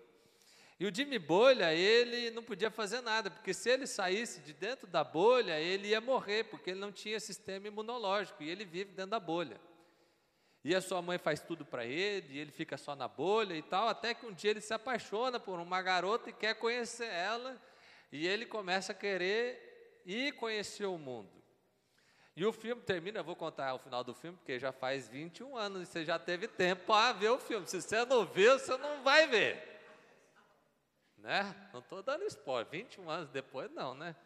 E 0.81 0.87
o 0.87 0.95
Jimmy 0.95 1.19
Bolha, 1.19 1.75
ele 1.75 2.31
não 2.31 2.43
podia 2.43 2.71
fazer 2.71 3.03
nada, 3.03 3.31
porque 3.31 3.53
se 3.53 3.69
ele 3.69 3.87
saísse 3.87 4.41
de 4.41 4.55
dentro 4.55 4.87
da 4.87 5.05
bolha, 5.05 5.61
ele 5.61 5.89
ia 5.89 6.01
morrer, 6.01 6.45
porque 6.45 6.71
ele 6.71 6.81
não 6.81 6.91
tinha 6.91 7.21
sistema 7.21 7.69
imunológico, 7.69 8.43
e 8.43 8.49
ele 8.49 8.65
vive 8.65 8.93
dentro 8.93 9.11
da 9.11 9.21
bolha. 9.21 9.61
E 10.65 10.75
a 10.75 10.81
sua 10.81 11.03
mãe 11.03 11.19
faz 11.19 11.41
tudo 11.41 11.65
para 11.65 11.85
ele, 11.85 12.35
e 12.35 12.39
ele 12.39 12.53
fica 12.53 12.77
só 12.77 12.95
na 12.95 13.09
bolha 13.09 13.55
e 13.55 13.63
tal, 13.63 13.89
até 13.89 14.15
que 14.15 14.25
um 14.25 14.33
dia 14.33 14.53
ele 14.53 14.61
se 14.61 14.73
apaixona 14.73 15.41
por 15.41 15.59
uma 15.59 15.83
garota 15.83 16.31
e 16.31 16.33
quer 16.33 16.55
conhecer 16.55 17.09
ela, 17.09 17.61
e 18.13 18.27
ele 18.27 18.47
começa 18.47 18.93
a 18.93 18.95
querer 18.95 20.03
ir 20.07 20.33
conhecer 20.33 20.87
o 20.87 20.97
mundo. 20.97 21.43
E 22.35 22.47
o 22.47 22.53
filme 22.53 22.81
termina, 22.81 23.19
eu 23.19 23.25
vou 23.25 23.37
contar 23.37 23.75
o 23.75 23.79
final 23.79 24.03
do 24.03 24.15
filme, 24.15 24.39
porque 24.39 24.59
já 24.59 24.73
faz 24.73 25.09
21 25.09 25.57
anos 25.57 25.83
e 25.83 25.87
você 25.87 26.05
já 26.05 26.19
teve 26.19 26.49
tempo 26.49 26.87
para 26.87 27.13
ver 27.13 27.29
o 27.29 27.39
filme. 27.39 27.67
Se 27.67 27.81
você 27.81 28.05
não 28.07 28.25
viu, 28.25 28.59
você 28.59 28.77
não 28.79 29.03
vai 29.03 29.27
ver. 29.27 29.71
Né? 31.19 31.55
Não 31.73 31.81
estou 31.81 32.03
dando 32.03 32.25
spoiler, 32.25 32.67
21 32.71 33.11
anos 33.11 33.29
depois 33.29 33.71
não, 33.73 33.95
né? 33.95 34.17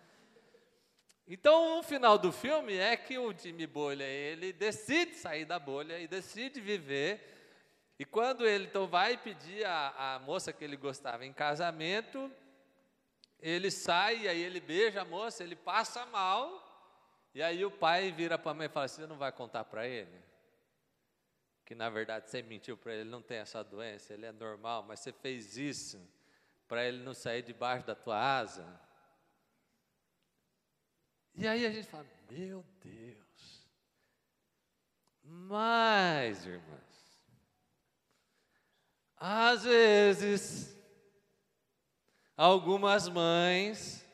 Então, 1.29 1.81
o 1.81 1.83
final 1.83 2.17
do 2.17 2.31
filme 2.31 2.77
é 2.77 2.97
que 2.97 3.19
o 3.19 3.37
Jimmy 3.37 3.67
Bolha, 3.67 4.05
ele 4.05 4.53
decide 4.53 5.17
sair 5.17 5.45
da 5.45 5.59
bolha 5.59 5.99
e 5.99 6.07
decide 6.07 6.61
viver. 6.61 7.21
E 7.99 8.05
quando 8.05 8.47
ele 8.47 8.67
então 8.67 8.87
vai 8.87 9.17
pedir 9.17 9.65
a, 9.65 10.15
a 10.15 10.19
moça 10.21 10.53
que 10.53 10.63
ele 10.63 10.77
gostava 10.77 11.27
em 11.27 11.33
casamento, 11.33 12.31
ele 13.41 13.73
sai, 13.73 14.29
aí 14.29 14.41
ele 14.41 14.61
beija 14.61 15.03
a 15.03 15.05
moça, 15.05 15.43
ele 15.43 15.57
passa 15.57 16.07
mal, 16.07 16.63
e 17.35 17.43
aí 17.43 17.65
o 17.65 17.71
pai 17.71 18.13
vira 18.13 18.39
para 18.39 18.53
a 18.53 18.55
mãe 18.55 18.67
e 18.67 18.71
fala 18.71 18.87
Você 18.87 19.07
não 19.07 19.19
vai 19.19 19.33
contar 19.33 19.65
para 19.65 19.87
ele? 19.87 20.23
Que 21.65 21.75
na 21.75 21.91
verdade 21.91 22.31
você 22.31 22.41
mentiu 22.41 22.77
para 22.77 22.93
ele, 22.93 23.03
ele 23.03 23.11
não 23.11 23.21
tem 23.21 23.39
essa 23.39 23.65
doença, 23.65 24.15
ele 24.15 24.27
é 24.27 24.33
normal, 24.33 24.85
mas 24.85 25.01
você 25.01 25.13
fez 25.13 25.57
isso 25.57 26.01
para 26.69 26.85
ele 26.85 27.03
não 27.03 27.15
sair 27.15 27.43
debaixo 27.43 27.85
da 27.85 27.95
tua 27.95 28.17
asa. 28.17 28.86
E 31.37 31.47
aí 31.47 31.67
a 31.67 31.71
gente 31.71 31.87
fala: 31.87 32.07
Meu 32.31 32.65
Deus. 32.83 33.67
Mas, 35.23 36.47
irmãs, 36.47 37.21
às 39.17 39.65
vezes, 39.65 40.77
algumas 42.37 43.09
mães 43.09 44.07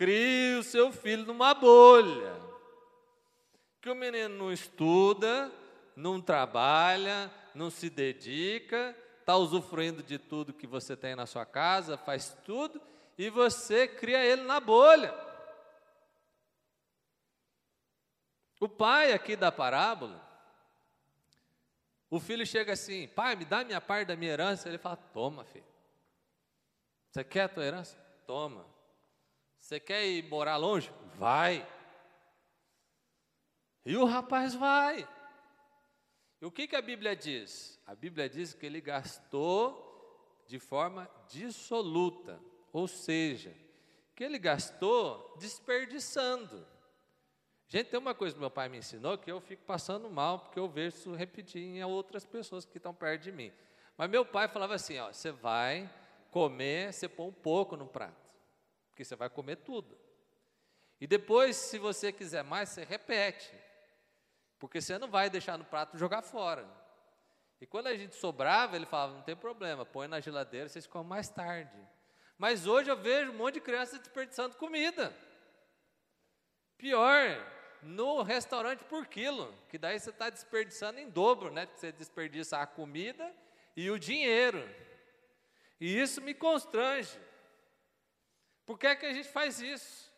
Crie 0.00 0.54
o 0.54 0.62
seu 0.62 0.90
filho 0.90 1.26
numa 1.26 1.52
bolha. 1.52 2.34
Que 3.82 3.90
o 3.90 3.94
menino 3.94 4.34
não 4.34 4.50
estuda, 4.50 5.52
não 5.94 6.22
trabalha, 6.22 7.30
não 7.54 7.68
se 7.68 7.90
dedica, 7.90 8.96
está 9.18 9.36
usufruindo 9.36 10.02
de 10.02 10.16
tudo 10.18 10.54
que 10.54 10.66
você 10.66 10.96
tem 10.96 11.14
na 11.14 11.26
sua 11.26 11.44
casa, 11.44 11.98
faz 11.98 12.34
tudo, 12.46 12.80
e 13.18 13.28
você 13.28 13.86
cria 13.86 14.24
ele 14.24 14.40
na 14.44 14.58
bolha. 14.58 15.14
O 18.60 18.68
pai 18.68 19.12
aqui 19.12 19.34
da 19.34 19.50
parábola, 19.50 20.22
o 22.10 22.20
filho 22.20 22.44
chega 22.44 22.74
assim, 22.74 23.08
pai, 23.08 23.34
me 23.34 23.46
dá 23.46 23.64
minha 23.64 23.80
parte 23.80 24.08
da 24.08 24.16
minha 24.16 24.32
herança. 24.32 24.68
Ele 24.68 24.76
fala, 24.76 24.96
toma, 24.96 25.44
filho. 25.44 25.64
Você 27.10 27.24
quer 27.24 27.44
a 27.44 27.48
tua 27.48 27.64
herança? 27.64 27.96
Toma. 28.26 28.66
Você 29.58 29.80
quer 29.80 30.06
ir 30.06 30.28
morar 30.28 30.56
longe? 30.56 30.92
Vai. 31.16 31.66
E 33.86 33.96
o 33.96 34.04
rapaz 34.04 34.54
vai. 34.54 35.08
E 36.40 36.44
o 36.44 36.50
que, 36.50 36.66
que 36.66 36.76
a 36.76 36.82
Bíblia 36.82 37.16
diz? 37.16 37.80
A 37.86 37.94
Bíblia 37.94 38.28
diz 38.28 38.52
que 38.52 38.66
ele 38.66 38.80
gastou 38.80 40.44
de 40.46 40.58
forma 40.58 41.08
dissoluta, 41.28 42.40
ou 42.72 42.88
seja, 42.88 43.56
que 44.16 44.24
ele 44.24 44.38
gastou 44.38 45.36
desperdiçando. 45.38 46.66
Gente, 47.72 47.88
tem 47.88 48.00
uma 48.00 48.16
coisa 48.16 48.34
que 48.34 48.40
meu 48.40 48.50
pai 48.50 48.68
me 48.68 48.78
ensinou 48.78 49.16
que 49.16 49.30
eu 49.30 49.40
fico 49.40 49.62
passando 49.62 50.10
mal, 50.10 50.40
porque 50.40 50.58
eu 50.58 50.68
vejo 50.68 50.96
isso 50.96 51.14
repetir 51.14 51.62
em 51.62 51.84
outras 51.84 52.26
pessoas 52.26 52.64
que 52.64 52.78
estão 52.78 52.92
perto 52.92 53.22
de 53.22 53.30
mim. 53.30 53.52
Mas 53.96 54.10
meu 54.10 54.26
pai 54.26 54.48
falava 54.48 54.74
assim: 54.74 54.98
ó, 54.98 55.12
você 55.12 55.30
vai 55.30 55.88
comer, 56.32 56.92
você 56.92 57.08
põe 57.08 57.28
um 57.28 57.32
pouco 57.32 57.76
no 57.76 57.86
prato, 57.86 58.28
porque 58.88 59.04
você 59.04 59.14
vai 59.14 59.30
comer 59.30 59.54
tudo. 59.54 59.96
E 61.00 61.06
depois, 61.06 61.54
se 61.54 61.78
você 61.78 62.12
quiser 62.12 62.42
mais, 62.42 62.70
você 62.70 62.82
repete, 62.82 63.54
porque 64.58 64.80
você 64.80 64.98
não 64.98 65.08
vai 65.08 65.30
deixar 65.30 65.56
no 65.56 65.64
prato 65.64 65.96
jogar 65.96 66.22
fora. 66.22 66.68
E 67.60 67.66
quando 67.68 67.86
a 67.86 67.96
gente 67.96 68.16
sobrava, 68.16 68.74
ele 68.74 68.84
falava: 68.84 69.14
não 69.14 69.22
tem 69.22 69.36
problema, 69.36 69.86
põe 69.86 70.08
na 70.08 70.18
geladeira, 70.18 70.68
vocês 70.68 70.88
comem 70.88 71.06
mais 71.06 71.28
tarde. 71.28 71.78
Mas 72.36 72.66
hoje 72.66 72.90
eu 72.90 72.96
vejo 72.96 73.30
um 73.30 73.36
monte 73.36 73.54
de 73.54 73.60
criança 73.60 73.96
desperdiçando 73.96 74.56
comida. 74.56 75.14
Pior, 76.76 77.59
no 77.82 78.22
restaurante 78.22 78.84
por 78.84 79.06
quilo, 79.06 79.54
que 79.68 79.78
daí 79.78 79.98
você 79.98 80.10
está 80.10 80.28
desperdiçando 80.28 80.98
em 80.98 81.08
dobro, 81.08 81.50
né? 81.50 81.68
Você 81.74 81.92
desperdiça 81.92 82.58
a 82.58 82.66
comida 82.66 83.32
e 83.76 83.90
o 83.90 83.98
dinheiro. 83.98 84.68
E 85.80 85.98
isso 85.98 86.20
me 86.20 86.34
constrange. 86.34 87.18
Por 88.66 88.78
que 88.78 88.86
é 88.86 88.96
que 88.96 89.06
a 89.06 89.12
gente 89.12 89.28
faz 89.28 89.60
isso? 89.60 90.10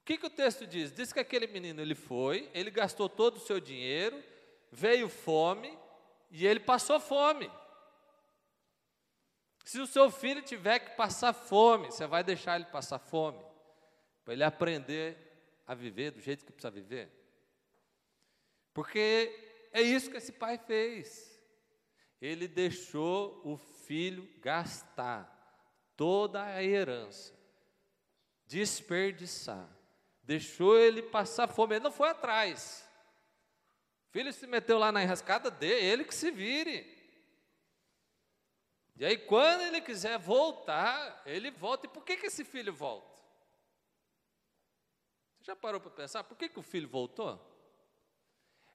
O 0.00 0.04
que, 0.04 0.18
que 0.18 0.26
o 0.26 0.30
texto 0.30 0.66
diz? 0.66 0.92
Diz 0.92 1.12
que 1.12 1.20
aquele 1.20 1.46
menino 1.46 1.80
ele 1.80 1.94
foi, 1.94 2.50
ele 2.52 2.70
gastou 2.70 3.08
todo 3.08 3.36
o 3.36 3.40
seu 3.40 3.60
dinheiro, 3.60 4.22
veio 4.70 5.08
fome 5.08 5.78
e 6.30 6.46
ele 6.46 6.58
passou 6.58 6.98
fome. 6.98 7.50
Se 9.64 9.78
o 9.78 9.86
seu 9.86 10.10
filho 10.10 10.42
tiver 10.42 10.80
que 10.80 10.96
passar 10.96 11.32
fome, 11.32 11.86
você 11.86 12.06
vai 12.06 12.24
deixar 12.24 12.56
ele 12.56 12.64
passar 12.64 12.98
fome? 12.98 13.38
Para 14.24 14.34
ele 14.34 14.42
aprender 14.42 15.31
a 15.72 15.74
viver 15.74 16.10
do 16.10 16.20
jeito 16.20 16.44
que 16.44 16.52
precisa 16.52 16.70
viver? 16.70 17.10
Porque 18.72 19.68
é 19.72 19.82
isso 19.82 20.10
que 20.10 20.16
esse 20.16 20.32
pai 20.32 20.58
fez. 20.58 21.30
Ele 22.20 22.46
deixou 22.46 23.40
o 23.44 23.56
filho 23.56 24.28
gastar 24.40 25.28
toda 25.96 26.42
a 26.42 26.62
herança, 26.62 27.34
desperdiçar, 28.46 29.68
deixou 30.22 30.78
ele 30.78 31.02
passar 31.02 31.48
fome, 31.48 31.74
ele 31.74 31.84
não 31.84 31.90
foi 31.90 32.10
atrás. 32.10 32.88
O 34.08 34.12
filho 34.12 34.32
se 34.32 34.46
meteu 34.46 34.78
lá 34.78 34.92
na 34.92 35.02
enrascada 35.02 35.50
dele, 35.50 35.84
ele 35.84 36.04
que 36.04 36.14
se 36.14 36.30
vire. 36.30 37.02
E 38.96 39.04
aí, 39.04 39.18
quando 39.18 39.62
ele 39.62 39.80
quiser 39.80 40.18
voltar, 40.18 41.22
ele 41.26 41.50
volta. 41.50 41.86
E 41.86 41.88
por 41.88 42.04
que, 42.04 42.16
que 42.16 42.26
esse 42.26 42.44
filho 42.44 42.72
volta? 42.72 43.11
Já 45.42 45.56
parou 45.56 45.80
para 45.80 45.90
pensar 45.90 46.22
por 46.24 46.36
que, 46.36 46.48
que 46.48 46.58
o 46.58 46.62
filho 46.62 46.88
voltou? 46.88 47.40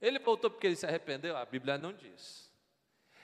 Ele 0.02 0.20
voltou 0.20 0.50
porque 0.50 0.68
ele 0.68 0.76
se 0.76 0.86
arrependeu? 0.86 1.36
A 1.36 1.46
Bíblia 1.46 1.78
não 1.78 1.94
diz. 1.94 2.52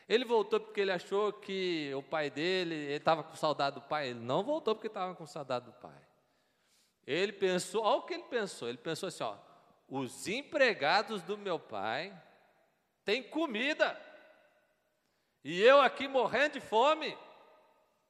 Ele 0.08 0.26
voltou 0.26 0.60
porque 0.60 0.82
ele 0.82 0.92
achou 0.92 1.32
que 1.32 1.94
o 1.94 2.02
pai 2.02 2.30
dele, 2.30 2.76
ele 2.76 2.94
estava 2.94 3.24
com 3.24 3.36
saudade 3.36 3.76
do 3.76 3.82
pai. 3.82 4.10
Ele 4.10 4.20
não 4.20 4.44
voltou 4.44 4.76
porque 4.76 4.88
estava 4.88 5.14
com 5.16 5.26
saudade 5.26 5.66
do 5.66 5.74
pai. 5.74 6.02
Ele 7.06 7.34
pensou, 7.34 7.84
olha 7.84 7.98
o 7.98 8.02
que 8.04 8.14
ele 8.14 8.24
pensou. 8.24 8.68
Ele 8.68 8.78
pensou 8.78 9.08
assim: 9.08 9.24
ó, 9.24 9.38
os 9.88 10.28
empregados 10.28 11.22
do 11.22 11.38
meu 11.38 11.60
pai 11.60 12.18
têm 13.06 13.22
comida. 13.22 14.00
E 15.44 15.62
eu 15.62 15.82
aqui 15.82 16.08
morrendo 16.08 16.54
de 16.54 16.62
fome, 16.62 17.18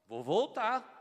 vou 0.08 0.24
voltar. 0.24 0.93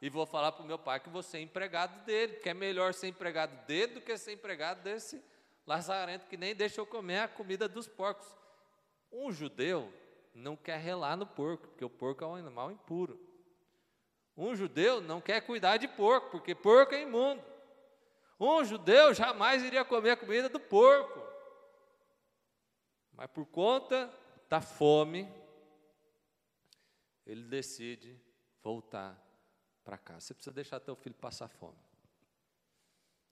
E 0.00 0.08
vou 0.08 0.24
falar 0.24 0.52
para 0.52 0.64
o 0.64 0.66
meu 0.66 0.78
pai 0.78 0.98
que 0.98 1.10
você 1.10 1.38
é 1.38 1.40
empregado 1.42 2.04
dele, 2.04 2.36
que 2.36 2.48
é 2.48 2.54
melhor 2.54 2.94
ser 2.94 3.08
empregado 3.08 3.54
dele 3.66 3.94
do 3.94 4.00
que 4.00 4.16
ser 4.16 4.32
empregado 4.32 4.82
desse 4.82 5.22
lazarento 5.66 6.26
que 6.26 6.36
nem 6.36 6.54
deixa 6.54 6.80
eu 6.80 6.86
comer 6.86 7.18
a 7.18 7.28
comida 7.28 7.68
dos 7.68 7.86
porcos. 7.86 8.26
Um 9.12 9.30
judeu 9.30 9.92
não 10.34 10.56
quer 10.56 10.78
relar 10.78 11.16
no 11.16 11.26
porco, 11.26 11.68
porque 11.68 11.84
o 11.84 11.90
porco 11.90 12.24
é 12.24 12.26
um 12.26 12.34
animal 12.34 12.70
impuro. 12.70 13.20
Um 14.36 14.54
judeu 14.56 15.02
não 15.02 15.20
quer 15.20 15.42
cuidar 15.42 15.76
de 15.76 15.86
porco, 15.86 16.30
porque 16.30 16.54
porco 16.54 16.94
é 16.94 17.02
imundo. 17.02 17.42
Um 18.38 18.64
judeu 18.64 19.12
jamais 19.12 19.62
iria 19.62 19.84
comer 19.84 20.12
a 20.12 20.16
comida 20.16 20.48
do 20.48 20.58
porco. 20.58 21.20
Mas 23.12 23.26
por 23.26 23.44
conta 23.44 24.10
da 24.48 24.62
fome, 24.62 25.30
ele 27.26 27.44
decide 27.44 28.18
voltar 28.62 29.29
para 29.84 29.98
casa. 29.98 30.20
Você 30.20 30.34
precisa 30.34 30.54
deixar 30.54 30.80
teu 30.80 30.94
filho 30.94 31.14
passar 31.14 31.48
fome. 31.48 31.78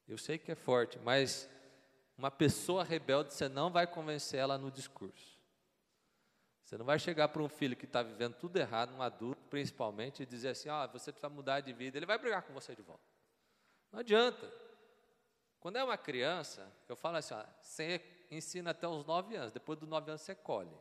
Eu 0.07 0.17
sei 0.17 0.39
que 0.39 0.51
é 0.51 0.55
forte, 0.55 0.99
mas 0.99 1.49
uma 2.17 2.31
pessoa 2.31 2.83
rebelde, 2.83 3.33
você 3.33 3.49
não 3.49 3.71
vai 3.71 3.87
convencer 3.87 4.41
ela 4.41 4.59
no 4.59 4.71
discurso. 4.71 5.39
Você 6.63 6.77
não 6.77 6.85
vai 6.85 6.99
chegar 6.99 7.29
para 7.29 7.43
um 7.43 7.49
filho 7.49 7.77
que 7.77 7.85
está 7.85 8.03
vivendo 8.03 8.35
tudo 8.35 8.59
errado, 8.59 8.95
um 8.95 9.01
adulto 9.01 9.41
principalmente, 9.49 10.23
e 10.23 10.27
dizer 10.27 10.49
assim: 10.49 10.69
ah, 10.69 10.87
você 10.87 11.13
precisa 11.13 11.29
mudar 11.31 11.61
de 11.61 11.73
vida. 11.73 11.97
Ele 11.97 12.05
vai 12.05 12.19
brigar 12.19 12.43
com 12.43 12.53
você 12.53 12.75
de 12.75 12.83
volta. 12.83 13.03
Não 13.91 14.01
adianta. 14.01 14.53
Quando 15.61 15.77
é 15.77 15.85
uma 15.85 15.97
criança, 15.97 16.71
eu 16.89 16.97
falo 16.97 17.17
assim: 17.17 17.35
ó, 17.35 17.45
você 17.61 18.03
ensina 18.31 18.71
até 18.71 18.87
os 18.87 19.05
nove 19.07 19.37
anos, 19.37 19.53
depois 19.53 19.79
dos 19.79 19.89
nove 19.89 20.11
anos 20.11 20.23
você 20.23 20.35
colhe. 20.35 20.77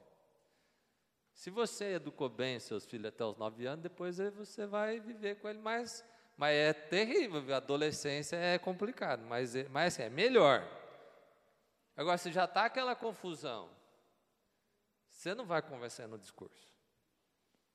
Se 1.38 1.52
você 1.52 1.94
educou 1.94 2.30
bem 2.30 2.60
seus 2.60 2.84
filhos 2.84 3.10
até 3.10 3.24
os 3.24 3.38
9 3.38 3.68
anos, 3.68 3.84
depois 3.84 4.18
você 4.18 4.66
vai 4.66 5.00
viver 5.00 5.36
com 5.36 5.48
ele 5.48 5.60
mais. 5.60 6.04
Mas 6.36 6.56
é 6.56 6.74
terrível, 6.74 7.54
a 7.54 7.58
adolescência 7.58 8.36
é 8.36 8.58
complicado, 8.58 9.22
mas, 9.22 9.56
é, 9.56 9.70
mas 9.70 9.94
assim, 9.94 10.02
é 10.02 10.10
melhor. 10.10 10.68
Agora, 11.96 12.18
se 12.18 12.32
já 12.32 12.46
está 12.46 12.66
aquela 12.66 12.96
confusão, 12.96 13.70
você 15.08 15.36
não 15.36 15.46
vai 15.46 15.62
conversar 15.62 16.08
no 16.08 16.18
discurso. 16.18 16.74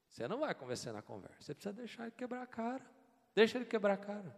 Você 0.08 0.26
não 0.26 0.40
vai 0.40 0.56
conversar 0.56 0.92
na 0.92 1.00
conversa. 1.00 1.40
Você 1.40 1.54
precisa 1.54 1.72
deixar 1.72 2.02
ele 2.02 2.12
quebrar 2.12 2.42
a 2.42 2.46
cara. 2.48 2.84
Deixa 3.32 3.58
ele 3.58 3.64
quebrar 3.64 3.94
a 3.94 3.96
cara. 3.96 4.36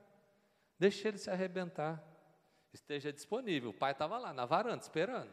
Deixa 0.79 1.09
ele 1.09 1.17
se 1.17 1.31
arrebentar. 1.31 2.03
Esteja 2.75 3.11
disponível. 3.11 3.71
O 3.71 3.75
pai 3.75 3.93
estava 3.93 4.19
lá 4.19 4.35
na 4.35 4.45
varanda 4.45 4.83
esperando. 4.83 5.33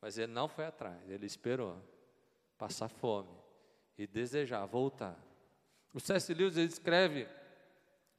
Mas 0.00 0.16
ele 0.16 0.32
não 0.32 0.48
foi 0.48 0.64
atrás, 0.64 1.10
ele 1.10 1.26
esperou 1.26 1.82
passar 2.60 2.90
fome 2.90 3.34
e 3.96 4.06
desejar 4.06 4.66
voltar. 4.66 5.18
O 5.94 5.98
C.S. 5.98 6.34
Lewis 6.34 6.58
escreve 6.58 7.26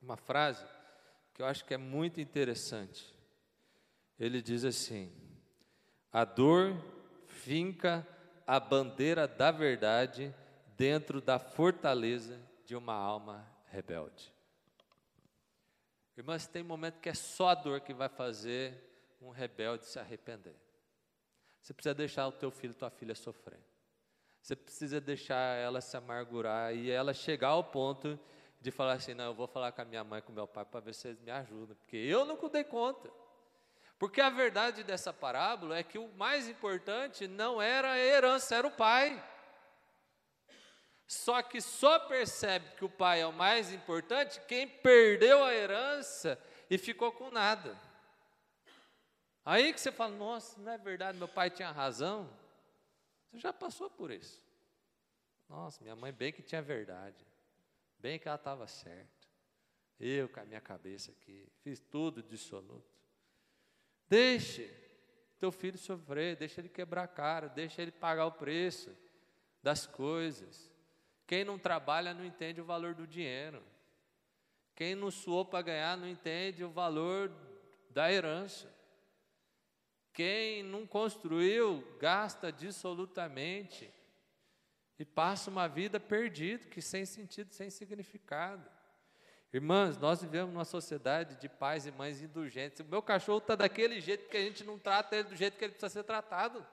uma 0.02 0.18
frase 0.18 0.66
que 1.32 1.44
eu 1.44 1.46
acho 1.46 1.64
que 1.64 1.76
é 1.76 1.78
muito 1.78 2.20
interessante. 2.20 3.16
Ele 4.18 4.42
diz 4.42 4.66
assim: 4.66 5.14
A 6.12 6.26
dor 6.26 6.76
finca 7.28 8.06
a 8.48 8.60
bandeira 8.60 9.28
da 9.28 9.52
verdade 9.52 10.34
dentro 10.76 11.22
da 11.22 11.38
fortaleza 11.38 12.42
de 12.66 12.76
uma 12.76 12.96
alma 12.96 13.48
rebelde. 13.68 14.34
Irmãs, 16.18 16.48
tem 16.48 16.64
momento 16.64 17.00
que 17.00 17.10
é 17.10 17.14
só 17.14 17.50
a 17.50 17.56
dor 17.56 17.82
que 17.82 17.94
vai 17.94 18.10
fazer 18.10 19.16
um 19.22 19.30
rebelde 19.30 19.86
se 19.86 20.00
arrepender. 20.00 20.56
Você 21.62 21.76
precisa 21.76 21.94
deixar 21.94 22.28
o 22.28 22.32
teu 22.32 22.50
filho, 22.50 22.74
tua 22.74 22.90
filha 22.90 23.14
sofrer. 23.14 23.71
Você 24.42 24.56
precisa 24.56 25.00
deixar 25.00 25.56
ela 25.58 25.82
se 25.82 25.96
amargurar 25.96 26.74
e 26.74 26.90
ela 26.90 27.14
chegar 27.14 27.50
ao 27.50 27.64
ponto 27.64 28.20
de 28.60 28.72
falar 28.72 28.94
assim: 28.94 29.14
não, 29.14 29.26
eu 29.26 29.34
vou 29.34 29.48
falar 29.48 29.72
com 29.72 29.82
a 29.82 29.86
minha 29.86 30.04
mãe, 30.04 30.22
com 30.22 30.32
meu 30.32 30.48
pai, 30.48 30.66
para 30.66 30.80
ver 30.80 30.96
se 30.96 31.08
eles 31.08 31.20
me 31.22 31.32
ajudam, 31.32 31.76
porque 31.76 31.98
eu 31.98 32.26
não 32.26 32.38
dei 32.50 32.64
conta. 32.64 33.10
Porque 34.00 34.20
a 34.20 34.32
verdade 34.32 34.84
dessa 34.84 35.14
parábola 35.14 35.78
é 35.78 35.84
que 35.84 36.00
o 36.00 36.08
mais 36.14 36.50
importante 36.50 37.28
não 37.28 37.62
era 37.62 37.92
a 37.92 38.00
herança, 38.00 38.56
era 38.56 38.66
o 38.66 38.72
pai. 38.72 39.24
Só 41.06 41.44
que 41.44 41.62
só 41.62 42.00
percebe 42.00 42.72
que 42.78 42.86
o 42.86 42.90
pai 42.90 43.22
é 43.22 43.28
o 43.28 43.34
mais 43.34 43.72
importante 43.72 44.42
quem 44.48 44.68
perdeu 44.68 45.44
a 45.44 45.54
herança 45.54 46.42
e 46.68 46.80
ficou 46.80 47.12
com 47.12 47.30
nada. 47.30 47.80
Aí 49.46 49.72
que 49.72 49.80
você 49.80 49.92
fala: 49.92 50.16
nossa, 50.16 50.60
não 50.60 50.72
é 50.72 50.80
verdade, 50.80 51.18
meu 51.18 51.28
pai 51.28 51.52
tinha 51.52 51.70
razão. 51.70 52.41
Você 53.32 53.40
já 53.40 53.54
passou 53.54 53.90
por 53.90 54.12
isso. 54.12 54.46
Nossa, 55.48 55.82
minha 55.82 55.96
mãe 55.96 56.12
bem 56.12 56.34
que 56.34 56.42
tinha 56.42 56.62
verdade. 56.62 57.26
Bem 57.98 58.20
que 58.20 58.28
ela 58.28 58.36
estava 58.36 58.68
certa. 58.68 59.28
Eu 60.00 60.28
com 60.28 60.40
a 60.40 60.46
minha 60.46 60.60
cabeça 60.60 61.12
aqui, 61.12 61.48
fiz 61.64 61.80
tudo 61.80 62.22
dissoluto. 62.22 62.92
Deixe 64.10 64.70
teu 65.40 65.52
filho 65.52 65.78
sofrer, 65.78 66.36
deixa 66.36 66.60
ele 66.60 66.70
quebrar 66.70 67.04
a 67.04 67.08
cara, 67.08 67.48
deixa 67.48 67.82
ele 67.82 67.92
pagar 67.92 68.26
o 68.26 68.32
preço 68.32 68.96
das 69.62 69.86
coisas. 69.86 70.70
Quem 71.26 71.46
não 71.46 71.58
trabalha 71.58 72.14
não 72.14 72.26
entende 72.26 72.60
o 72.60 72.66
valor 72.66 72.94
do 72.94 73.08
dinheiro. 73.08 73.64
Quem 74.76 74.96
não 74.96 75.12
suou 75.12 75.46
para 75.46 75.62
ganhar 75.62 75.98
não 75.98 76.08
entende 76.08 76.64
o 76.64 76.70
valor 76.70 77.32
da 77.92 78.12
herança. 78.12 78.74
Quem 80.14 80.64
não 80.64 80.86
construiu, 80.86 81.84
gasta 82.00 82.52
dissolutamente 82.52 83.92
e 85.00 85.06
passa 85.06 85.50
uma 85.50 85.68
vida 85.68 86.00
perdida, 86.00 86.66
que 86.68 86.82
sem 86.82 87.06
sentido, 87.06 87.54
sem 87.54 87.70
significado. 87.70 88.70
Irmãs, 89.54 89.98
nós 89.98 90.22
vivemos 90.22 90.54
numa 90.54 90.64
sociedade 90.64 91.36
de 91.36 91.50
pais 91.50 91.86
e 91.86 91.92
mães 91.92 92.22
indulgentes. 92.22 92.80
O 92.80 92.86
meu 92.86 93.02
cachorro 93.02 93.40
está 93.40 93.56
daquele 93.56 94.00
jeito 94.00 94.30
que 94.30 94.38
a 94.38 94.42
gente 94.42 94.64
não 94.64 94.80
trata 94.80 95.16
ele 95.16 95.30
do 95.30 95.36
jeito 95.36 95.58
que 95.58 95.64
ele 95.64 95.74
precisa 95.74 95.90
ser 95.90 96.04
tratado. 96.04 96.66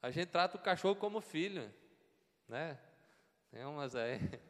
A 0.00 0.10
gente 0.10 0.28
trata 0.28 0.56
o 0.56 0.60
cachorro 0.60 0.96
como 0.96 1.20
filho, 1.20 1.72
né? 2.48 2.78
Tem 3.50 3.64
umas 3.64 3.94
aí. 3.94 4.18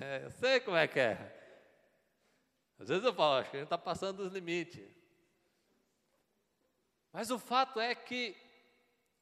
É, 0.00 0.24
eu 0.24 0.30
sei 0.32 0.58
como 0.58 0.76
é 0.76 0.88
que 0.88 0.98
é. 0.98 1.14
Às 2.80 2.88
vezes 2.88 3.04
eu 3.04 3.14
falo, 3.14 3.36
acho 3.36 3.48
que 3.48 3.56
a 3.56 3.60
gente 3.60 3.66
está 3.66 3.78
passando 3.78 4.24
dos 4.24 4.32
limites. 4.32 4.97
Mas 7.12 7.30
o 7.30 7.38
fato 7.38 7.80
é 7.80 7.94
que 7.94 8.36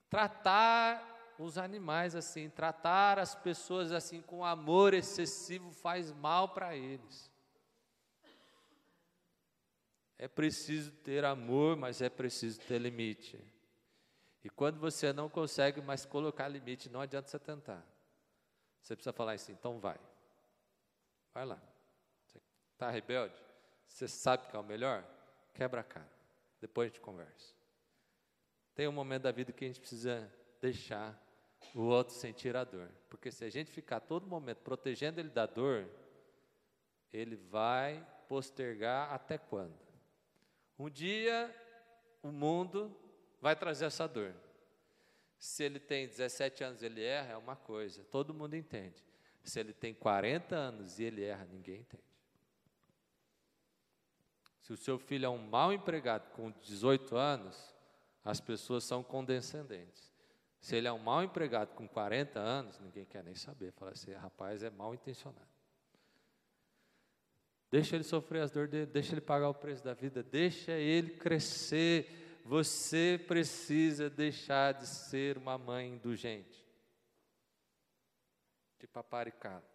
tratar 0.09 1.35
os 1.39 1.59
animais 1.59 2.15
assim, 2.15 2.49
tratar 2.49 3.19
as 3.19 3.35
pessoas 3.35 3.93
assim 3.93 4.23
com 4.23 4.45
amor 4.45 4.95
excessivo 4.95 5.71
faz 5.71 6.13
mal 6.13 6.51
para 6.51 6.75
eles. 6.75 7.31
É 10.19 10.27
preciso 10.27 10.93
ter 10.93 11.25
amor, 11.25 11.77
mas 11.77 12.01
é 12.01 12.09
preciso 12.09 12.59
ter 12.61 12.79
limite. 12.79 13.39
E 14.43 14.49
quando 14.49 14.79
você 14.79 15.13
não 15.13 15.29
consegue 15.29 15.83
mais 15.83 16.07
colocar 16.07 16.49
limite, 16.49 16.89
não 16.89 17.01
adianta 17.01 17.29
você 17.29 17.39
tentar. 17.39 17.85
Você 18.81 18.95
precisa 18.95 19.13
falar 19.13 19.33
assim, 19.33 19.53
então 19.53 19.79
vai. 19.79 19.99
Vai 21.35 21.45
lá. 21.45 21.61
Está 22.73 22.91
rebelde? 22.91 23.35
Você 23.87 24.07
sabe 24.07 24.47
que 24.47 24.57
é 24.57 24.59
o 24.59 24.63
melhor? 24.63 25.05
Quebra 25.53 25.81
a 25.81 25.85
cara. 25.85 26.11
Depois 26.61 26.87
a 26.87 26.95
gente 26.95 27.01
conversa. 27.01 27.56
Tem 28.77 28.87
um 28.87 28.93
momento 28.93 29.23
da 29.23 29.33
vida 29.33 29.53
que 29.53 29.65
a 29.65 29.69
gente 29.69 29.81
precisa 29.81 30.31
deixar 30.61 31.19
o 31.75 31.81
outro 31.81 32.15
sentir 32.15 32.55
a 32.55 32.63
dor. 32.63 32.91
Porque 33.09 33.33
se 33.33 33.43
a 33.43 33.49
gente 33.49 33.71
ficar 33.71 34.01
todo 34.01 34.27
momento 34.27 34.59
protegendo 34.59 35.19
ele 35.19 35.31
da 35.31 35.47
dor, 35.47 35.89
ele 37.11 37.37
vai 37.37 38.07
postergar 38.29 39.11
até 39.15 39.39
quando? 39.39 39.75
Um 40.79 40.91
dia 40.91 41.51
o 42.23 42.29
mundo 42.31 42.95
vai 43.41 43.57
trazer 43.57 43.87
essa 43.87 44.07
dor. 44.07 44.35
Se 45.39 45.65
ele 45.65 45.81
tem 45.81 46.07
17 46.07 46.63
anos 46.63 46.83
ele 46.83 47.03
erra, 47.03 47.33
é 47.33 47.37
uma 47.37 47.57
coisa, 47.57 48.05
todo 48.05 48.35
mundo 48.35 48.55
entende. 48.55 49.03
Se 49.43 49.59
ele 49.59 49.73
tem 49.73 49.95
40 49.95 50.55
anos 50.55 50.99
e 50.99 51.05
ele 51.05 51.25
erra, 51.25 51.47
ninguém 51.47 51.81
entende. 51.81 52.03
Se 54.61 54.71
o 54.71 54.77
seu 54.77 54.99
filho 54.99 55.25
é 55.25 55.29
um 55.31 55.39
mau 55.39 55.73
empregado 55.73 56.29
com 56.33 56.51
18 56.51 57.17
anos, 57.17 57.76
as 58.27 58.41
pessoas 58.41 58.83
são 58.83 59.05
condescendentes. 59.05 60.13
Se 60.61 60.75
ele 60.75 60.89
é 60.89 60.93
um 60.93 60.99
mau 60.99 61.23
empregado 61.23 61.73
com 61.77 61.87
40 61.87 62.41
anos, 62.41 62.81
ninguém 62.81 63.05
quer 63.05 63.23
nem 63.23 63.37
saber. 63.37 63.71
Fala 63.71 63.93
assim, 63.93 64.13
rapaz 64.15 64.65
é 64.65 64.69
mal 64.69 64.93
intencionado. 64.93 65.47
Deixa 67.71 67.95
ele 67.95 68.03
sofrer 68.03 68.43
as 68.43 68.51
dores 68.51 68.69
dele, 68.69 68.87
deixa 68.87 69.13
ele 69.13 69.21
pagar 69.21 69.49
o 69.49 69.55
preço 69.55 69.85
da 69.85 69.95
vida, 69.95 70.25
deixa 70.25 70.73
ele 70.73 71.11
crescer. 71.11 72.41
Você 72.45 73.25
precisa 73.29 74.11
deixar 74.11 74.75
de 74.75 74.89
ser 74.89 75.39
uma 75.39 75.57
mãe 75.57 75.93
indulgente, 75.93 76.67
de 78.81 78.89
paparicado. 78.89 79.67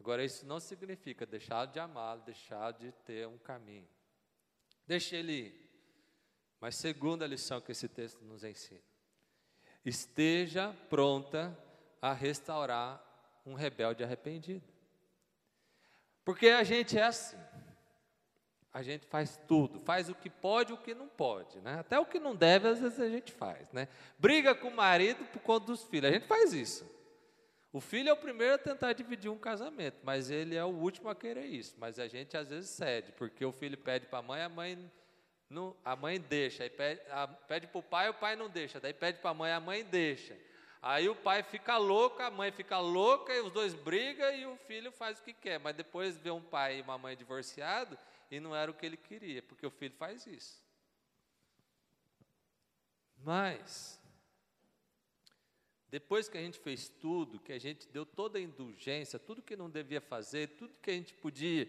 Agora, 0.00 0.24
isso 0.24 0.44
não 0.46 0.58
significa 0.58 1.24
deixar 1.24 1.66
de 1.66 1.78
amá-lo, 1.78 2.22
deixar 2.22 2.72
de 2.72 2.90
ter 3.04 3.28
um 3.28 3.38
caminho. 3.38 3.88
Deixa 4.84 5.16
ele 5.16 5.32
ir. 5.32 5.63
Mas 6.64 6.76
segunda 6.76 7.26
lição 7.26 7.60
que 7.60 7.72
esse 7.72 7.86
texto 7.86 8.24
nos 8.24 8.42
ensina 8.42 8.80
esteja 9.84 10.74
pronta 10.88 11.54
a 12.00 12.14
restaurar 12.14 13.04
um 13.44 13.52
rebelde 13.52 14.02
arrependido. 14.02 14.66
Porque 16.24 16.48
a 16.48 16.64
gente 16.64 16.98
é 16.98 17.02
assim. 17.02 17.36
A 18.72 18.82
gente 18.82 19.04
faz 19.04 19.38
tudo, 19.46 19.78
faz 19.80 20.08
o 20.08 20.14
que 20.14 20.30
pode 20.30 20.72
o 20.72 20.78
que 20.78 20.94
não 20.94 21.06
pode, 21.06 21.60
né? 21.60 21.80
Até 21.80 22.00
o 22.00 22.06
que 22.06 22.18
não 22.18 22.34
deve, 22.34 22.66
às 22.66 22.80
vezes 22.80 22.98
a 22.98 23.10
gente 23.10 23.30
faz, 23.30 23.70
né? 23.70 23.86
Briga 24.18 24.54
com 24.54 24.68
o 24.68 24.74
marido 24.74 25.22
por 25.26 25.42
conta 25.42 25.66
dos 25.66 25.84
filhos, 25.84 26.08
a 26.08 26.14
gente 26.14 26.26
faz 26.26 26.54
isso. 26.54 26.90
O 27.70 27.78
filho 27.78 28.08
é 28.08 28.12
o 28.14 28.16
primeiro 28.16 28.54
a 28.54 28.58
tentar 28.58 28.94
dividir 28.94 29.30
um 29.30 29.38
casamento, 29.38 29.98
mas 30.02 30.30
ele 30.30 30.56
é 30.56 30.64
o 30.64 30.68
último 30.68 31.10
a 31.10 31.14
querer 31.14 31.44
isso. 31.44 31.74
Mas 31.76 31.98
a 31.98 32.08
gente 32.08 32.38
às 32.38 32.48
vezes 32.48 32.70
cede, 32.70 33.12
porque 33.12 33.44
o 33.44 33.52
filho 33.52 33.76
pede 33.76 34.06
para 34.06 34.20
a 34.20 34.22
mãe, 34.22 34.40
a 34.40 34.48
mãe 34.48 34.90
não, 35.54 35.76
a 35.84 35.94
mãe 35.94 36.20
deixa, 36.20 36.64
aí 36.64 36.70
pede, 36.70 37.68
para 37.68 37.78
o 37.78 37.82
pai, 37.82 38.08
o 38.08 38.14
pai 38.14 38.34
não 38.34 38.50
deixa, 38.50 38.80
daí 38.80 38.92
pede 38.92 39.20
para 39.20 39.30
a 39.30 39.34
mãe, 39.34 39.52
a 39.52 39.60
mãe 39.60 39.84
deixa. 39.84 40.36
Aí 40.82 41.08
o 41.08 41.14
pai 41.14 41.42
fica 41.42 41.78
louco, 41.78 42.20
a 42.20 42.30
mãe 42.30 42.52
fica 42.52 42.78
louca, 42.78 43.32
e 43.32 43.40
os 43.40 43.52
dois 43.52 43.72
brigam 43.72 44.34
e 44.34 44.44
o 44.44 44.56
filho 44.56 44.92
faz 44.92 45.18
o 45.18 45.22
que 45.22 45.32
quer. 45.32 45.58
Mas 45.58 45.74
depois 45.74 46.18
vê 46.18 46.30
um 46.30 46.42
pai 46.42 46.78
e 46.78 46.82
uma 46.82 46.98
mãe 46.98 47.16
divorciado 47.16 47.96
e 48.30 48.38
não 48.38 48.54
era 48.54 48.70
o 48.70 48.74
que 48.74 48.84
ele 48.84 48.96
queria, 48.96 49.42
porque 49.42 49.64
o 49.64 49.70
filho 49.70 49.94
faz 49.94 50.26
isso. 50.26 50.62
Mas, 53.16 53.98
depois 55.88 56.28
que 56.28 56.36
a 56.36 56.42
gente 56.42 56.58
fez 56.58 56.88
tudo, 56.88 57.38
que 57.38 57.52
a 57.52 57.58
gente 57.58 57.88
deu 57.88 58.04
toda 58.04 58.38
a 58.38 58.42
indulgência, 58.42 59.18
tudo 59.18 59.40
que 59.40 59.56
não 59.56 59.70
devia 59.70 60.00
fazer, 60.00 60.48
tudo 60.48 60.78
que 60.80 60.90
a 60.90 60.94
gente 60.94 61.14
podia 61.14 61.66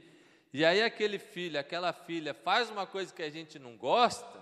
e 0.57 0.63
aí 0.63 0.81
aquele 0.81 1.19
filho, 1.19 1.59
aquela 1.59 1.91
filha 1.91 2.33
faz 2.33 2.69
uma 2.69 2.87
coisa 2.87 3.13
que 3.13 3.21
a 3.21 3.29
gente 3.29 3.59
não 3.59 3.75
gosta, 3.75 4.41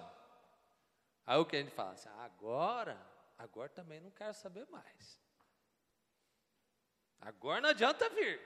aí 1.26 1.39
o 1.39 1.45
que 1.45 1.56
a 1.56 1.60
gente 1.60 1.71
fala 1.71 1.93
assim, 1.93 2.08
agora, 2.19 3.04
agora 3.36 3.67
também 3.69 3.99
não 3.99 4.12
quero 4.12 4.36
saber 4.36 4.67
mais. 4.69 5.19
Agora 7.19 7.62
não 7.62 7.69
adianta 7.69 8.08
vir. 8.12 8.39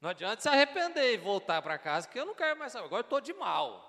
Não 0.00 0.10
adianta 0.10 0.40
se 0.40 0.48
arrepender 0.48 1.14
e 1.14 1.16
voltar 1.16 1.60
para 1.62 1.76
casa, 1.80 2.06
que 2.06 2.16
eu 2.16 2.24
não 2.24 2.34
quero 2.36 2.56
mais 2.56 2.70
saber. 2.70 2.86
Agora 2.86 3.00
estou 3.00 3.20
de 3.20 3.34
mal. 3.34 3.82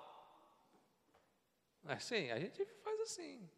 Assim, 1.84 2.32
a 2.32 2.40
gente 2.40 2.64
faz 2.82 3.00
assim. 3.02 3.48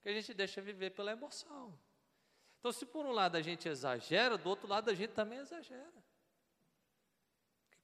Que 0.00 0.10
a 0.10 0.12
gente 0.12 0.32
deixa 0.32 0.60
viver 0.60 0.90
pela 0.90 1.10
emoção. 1.10 1.76
Então, 2.60 2.70
se 2.70 2.86
por 2.86 3.04
um 3.04 3.10
lado 3.10 3.34
a 3.34 3.42
gente 3.42 3.68
exagera, 3.68 4.38
do 4.38 4.48
outro 4.48 4.68
lado 4.68 4.88
a 4.90 4.94
gente 4.94 5.12
também 5.12 5.40
exagera. 5.40 6.11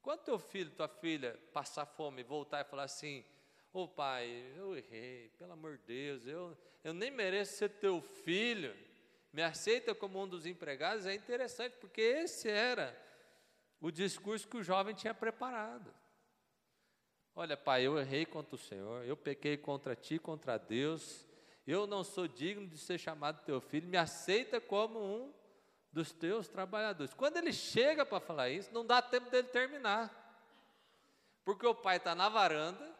Quando 0.03 0.21
teu 0.21 0.39
filho, 0.39 0.71
tua 0.71 0.89
filha 0.89 1.39
passar 1.53 1.87
fome, 1.87 2.23
voltar 2.23 2.61
e 2.61 2.65
falar 2.65 2.85
assim, 2.85 3.25
ô 3.73 3.83
oh, 3.83 3.89
pai, 3.89 4.53
eu 4.57 4.77
errei, 4.77 5.31
pelo 5.39 5.53
amor 5.53 5.77
de 5.79 5.85
Deus, 5.85 6.27
eu, 6.27 6.57
eu 6.83 6.95
nem 6.95 7.11
mereço 7.11 7.57
ser 7.57 7.69
teu 7.69 8.01
filho, 8.01 8.75
me 9.33 9.43
aceita 9.43 9.95
como 9.95 10.23
um 10.23 10.29
dos 10.29 10.47
empregados, 10.47 11.07
é 11.07 11.15
interessante, 11.15 11.77
porque 11.77 12.01
esse 12.01 12.49
era 12.49 12.97
o 13.81 13.91
discurso 13.91 14.49
que 14.49 14.57
o 14.57 14.63
jovem 14.63 14.95
tinha 14.95 15.15
preparado. 15.15 15.95
Olha, 17.35 17.57
pai, 17.57 17.87
eu 17.87 17.99
errei 17.99 18.27
contra 18.27 18.57
o 18.57 18.59
Senhor, 18.59 19.05
eu 19.05 19.17
pequei 19.17 19.57
contra 19.57 19.95
ti, 19.95 20.19
contra 20.19 20.59
Deus, 20.59 21.27
eu 21.67 21.87
não 21.87 22.03
sou 22.03 22.27
digno 22.27 22.67
de 22.67 22.79
ser 22.79 22.99
chamado 22.99 23.45
teu 23.45 23.61
filho, 23.61 23.87
me 23.87 23.97
aceita 23.97 24.61
como 24.61 24.99
um 24.99 25.33
dos 25.93 26.13
teus 26.13 26.49
trabalhadores. 26.49 27.15
Quando 27.15 27.37
ele 27.37 27.53
chega 27.53 28.05
para 28.05 28.21
falar 28.21 28.51
isso, 28.51 28.73
não 28.73 28.85
dá 28.85 29.01
tempo 29.01 29.31
dele 29.31 29.49
terminar. 29.49 30.27
Porque 31.45 31.67
o 31.67 31.75
pai 31.75 31.97
está 31.97 32.15
na 32.15 32.29
varanda, 32.29 32.95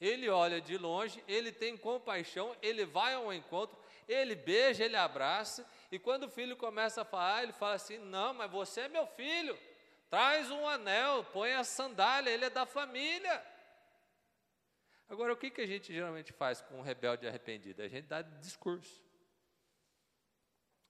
ele 0.00 0.28
olha 0.28 0.60
de 0.60 0.76
longe, 0.76 1.22
ele 1.26 1.50
tem 1.50 1.76
compaixão, 1.76 2.54
ele 2.60 2.84
vai 2.84 3.14
ao 3.14 3.32
encontro, 3.32 3.78
ele 4.06 4.34
beija, 4.34 4.84
ele 4.84 4.96
abraça, 4.96 5.66
e 5.90 5.98
quando 5.98 6.24
o 6.24 6.30
filho 6.30 6.56
começa 6.56 7.02
a 7.02 7.04
falar, 7.04 7.42
ele 7.42 7.52
fala 7.52 7.74
assim: 7.74 7.98
Não, 7.98 8.34
mas 8.34 8.50
você 8.50 8.82
é 8.82 8.88
meu 8.88 9.06
filho, 9.06 9.58
traz 10.10 10.50
um 10.50 10.68
anel, 10.68 11.24
põe 11.32 11.52
a 11.52 11.64
sandália, 11.64 12.30
ele 12.30 12.44
é 12.44 12.50
da 12.50 12.66
família. 12.66 13.42
Agora, 15.08 15.32
o 15.32 15.36
que, 15.36 15.50
que 15.50 15.60
a 15.60 15.66
gente 15.66 15.92
geralmente 15.92 16.32
faz 16.32 16.60
com 16.60 16.78
um 16.78 16.82
rebelde 16.82 17.26
arrependido? 17.26 17.82
A 17.82 17.88
gente 17.88 18.06
dá 18.06 18.22
discurso. 18.22 19.03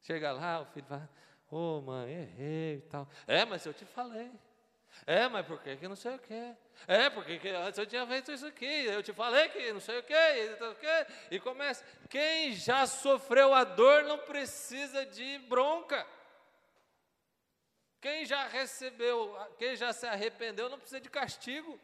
Chega 0.04 0.32
lá, 0.32 0.60
o 0.60 0.66
filho 0.66 0.84
fala, 0.86 1.08
ô 1.50 1.78
oh, 1.78 1.80
mãe, 1.80 2.12
errei 2.12 2.76
e 2.76 2.80
tal. 2.82 3.08
É, 3.26 3.42
mas 3.46 3.64
eu 3.64 3.72
te 3.72 3.86
falei. 3.86 4.30
É, 5.06 5.26
mas 5.28 5.46
por 5.46 5.60
que 5.62 5.76
que 5.76 5.88
não 5.88 5.96
sei 5.96 6.14
o 6.14 6.18
quê? 6.18 6.54
É, 6.86 7.08
porque 7.08 7.38
que 7.38 7.48
antes 7.48 7.78
eu 7.78 7.86
tinha 7.86 8.06
feito 8.06 8.30
isso 8.30 8.46
aqui, 8.46 8.66
eu 8.66 9.02
te 9.02 9.14
falei 9.14 9.48
que 9.48 9.72
não 9.72 9.80
sei 9.80 9.98
o 9.98 10.02
quê, 10.02 10.14
e, 11.30 11.36
e 11.36 11.40
começa. 11.40 11.82
Quem 12.10 12.52
já 12.52 12.86
sofreu 12.86 13.54
a 13.54 13.64
dor 13.64 14.04
não 14.04 14.18
precisa 14.18 15.06
de 15.06 15.38
bronca. 15.48 16.06
Quem 17.98 18.26
já 18.26 18.46
recebeu, 18.46 19.34
quem 19.58 19.74
já 19.74 19.90
se 19.90 20.06
arrependeu 20.06 20.68
não 20.68 20.78
precisa 20.78 21.00
de 21.00 21.08
castigo. 21.08 21.80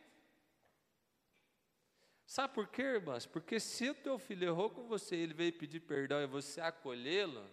Sabe 2.27 2.53
por 2.53 2.69
quê, 2.69 2.83
irmãs? 2.83 3.25
Porque 3.25 3.59
se 3.59 3.89
o 3.89 3.95
teu 3.95 4.19
filho 4.19 4.47
errou 4.47 4.69
com 4.69 4.87
você, 4.87 5.17
ele 5.17 5.33
veio 5.33 5.55
pedir 5.55 5.81
perdão 5.81 6.23
e 6.23 6.27
você 6.27 6.61
acolhê-lo, 6.61 7.51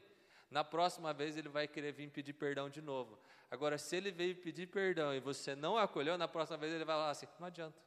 na 0.50 0.64
próxima 0.64 1.14
vez 1.14 1.38
ele 1.38 1.50
vai 1.50 1.68
querer 1.68 1.92
vir 1.92 2.10
pedir 2.10 2.34
perdão 2.34 2.70
de 2.70 2.82
novo. 2.82 3.20
Agora, 3.50 3.78
se 3.78 3.96
ele 3.96 4.12
veio 4.12 4.36
pedir 4.36 4.68
perdão 4.68 5.14
e 5.14 5.20
você 5.20 5.56
não 5.56 5.78
acolheu, 5.78 6.18
na 6.18 6.28
próxima 6.28 6.58
vez 6.58 6.74
ele 6.74 6.86
vai 6.86 6.96
falar 6.96 7.10
assim: 7.10 7.28
não 7.40 7.48
adianta. 7.48 7.80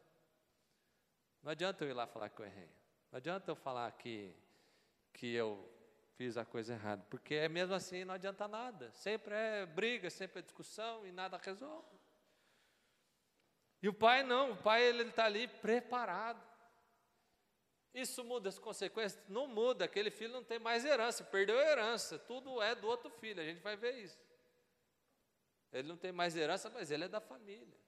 Não 1.42 1.50
adianta 1.50 1.84
eu 1.84 1.90
ir 1.90 1.94
lá 1.94 2.06
falar 2.06 2.28
que 2.28 2.40
eu 2.40 2.46
errei. 2.46 2.68
Não 3.10 3.16
adianta 3.16 3.50
eu 3.50 3.56
falar 3.56 3.90
que, 3.92 4.34
que 5.12 5.32
eu 5.34 5.68
fiz 6.16 6.36
a 6.36 6.44
coisa 6.44 6.74
errada. 6.74 7.04
Porque 7.08 7.34
é 7.34 7.48
mesmo 7.48 7.74
assim 7.74 8.04
não 8.04 8.14
adianta 8.14 8.46
nada. 8.46 8.92
Sempre 8.92 9.34
é 9.34 9.66
briga, 9.66 10.10
sempre 10.10 10.40
é 10.40 10.42
discussão 10.42 11.06
e 11.06 11.12
nada 11.12 11.40
resolve. 11.42 11.98
E 13.82 13.88
o 13.88 13.94
pai 13.94 14.22
não, 14.22 14.52
o 14.52 14.56
pai 14.56 14.82
ele 14.82 15.04
está 15.04 15.24
ali 15.24 15.48
preparado. 15.48 16.49
Isso 17.92 18.24
muda 18.24 18.48
as 18.48 18.58
consequências? 18.58 19.20
Não 19.28 19.46
muda, 19.46 19.84
aquele 19.84 20.10
filho 20.10 20.32
não 20.32 20.44
tem 20.44 20.58
mais 20.58 20.84
herança, 20.84 21.24
perdeu 21.24 21.58
a 21.58 21.62
herança, 21.62 22.18
tudo 22.18 22.62
é 22.62 22.74
do 22.74 22.86
outro 22.86 23.10
filho, 23.10 23.40
a 23.40 23.44
gente 23.44 23.60
vai 23.60 23.76
ver 23.76 23.94
isso. 23.98 24.18
Ele 25.72 25.88
não 25.88 25.96
tem 25.96 26.12
mais 26.12 26.36
herança, 26.36 26.70
mas 26.70 26.90
ele 26.90 27.04
é 27.04 27.08
da 27.08 27.20
família. 27.20 27.78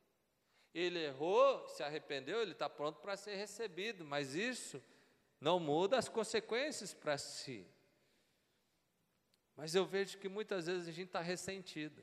Ele 0.75 0.99
errou, 0.99 1.69
se 1.69 1.83
arrependeu, 1.83 2.41
ele 2.41 2.53
está 2.53 2.69
pronto 2.69 3.01
para 3.01 3.17
ser 3.17 3.37
recebido, 3.37 4.05
mas 4.05 4.35
isso 4.35 4.83
não 5.41 5.61
muda 5.61 5.99
as 5.99 6.09
consequências 6.09 6.95
para 6.95 7.19
si. 7.19 7.67
Mas 9.55 9.75
eu 9.75 9.85
vejo 9.85 10.19
que 10.19 10.29
muitas 10.29 10.67
vezes 10.67 10.88
a 10.88 10.93
gente 10.93 11.09
está 11.09 11.21
ressentido, 11.21 12.03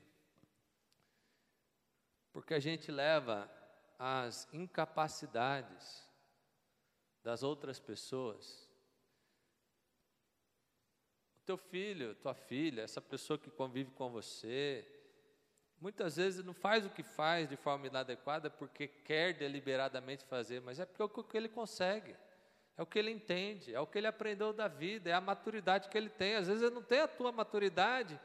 porque 2.32 2.54
a 2.54 2.60
gente 2.60 2.92
leva 2.92 3.50
as 3.98 4.48
incapacidades 4.52 6.09
das 7.22 7.42
outras 7.42 7.78
pessoas. 7.78 8.68
O 11.36 11.40
teu 11.44 11.56
filho, 11.56 12.14
tua 12.16 12.34
filha, 12.34 12.82
essa 12.82 13.00
pessoa 13.00 13.38
que 13.38 13.50
convive 13.50 13.90
com 13.92 14.10
você, 14.10 14.86
muitas 15.80 16.16
vezes 16.16 16.44
não 16.44 16.54
faz 16.54 16.84
o 16.84 16.90
que 16.90 17.02
faz 17.02 17.48
de 17.48 17.56
forma 17.56 17.86
inadequada 17.86 18.50
porque 18.50 18.86
quer 18.86 19.32
deliberadamente 19.34 20.24
fazer, 20.24 20.60
mas 20.60 20.78
é 20.78 20.84
porque 20.84 21.02
é 21.02 21.04
o 21.04 21.08
que 21.08 21.36
ele 21.36 21.48
consegue, 21.48 22.14
é 22.76 22.82
o 22.82 22.86
que 22.86 22.98
ele 22.98 23.10
entende, 23.10 23.74
é 23.74 23.80
o 23.80 23.86
que 23.86 23.98
ele 23.98 24.06
aprendeu 24.06 24.52
da 24.52 24.68
vida, 24.68 25.10
é 25.10 25.12
a 25.12 25.20
maturidade 25.20 25.88
que 25.88 25.98
ele 25.98 26.10
tem. 26.10 26.36
Às 26.36 26.46
vezes 26.46 26.62
ele 26.62 26.74
não 26.74 26.82
tem 26.82 27.00
a 27.00 27.08
tua 27.08 27.32
maturidade, 27.32 28.18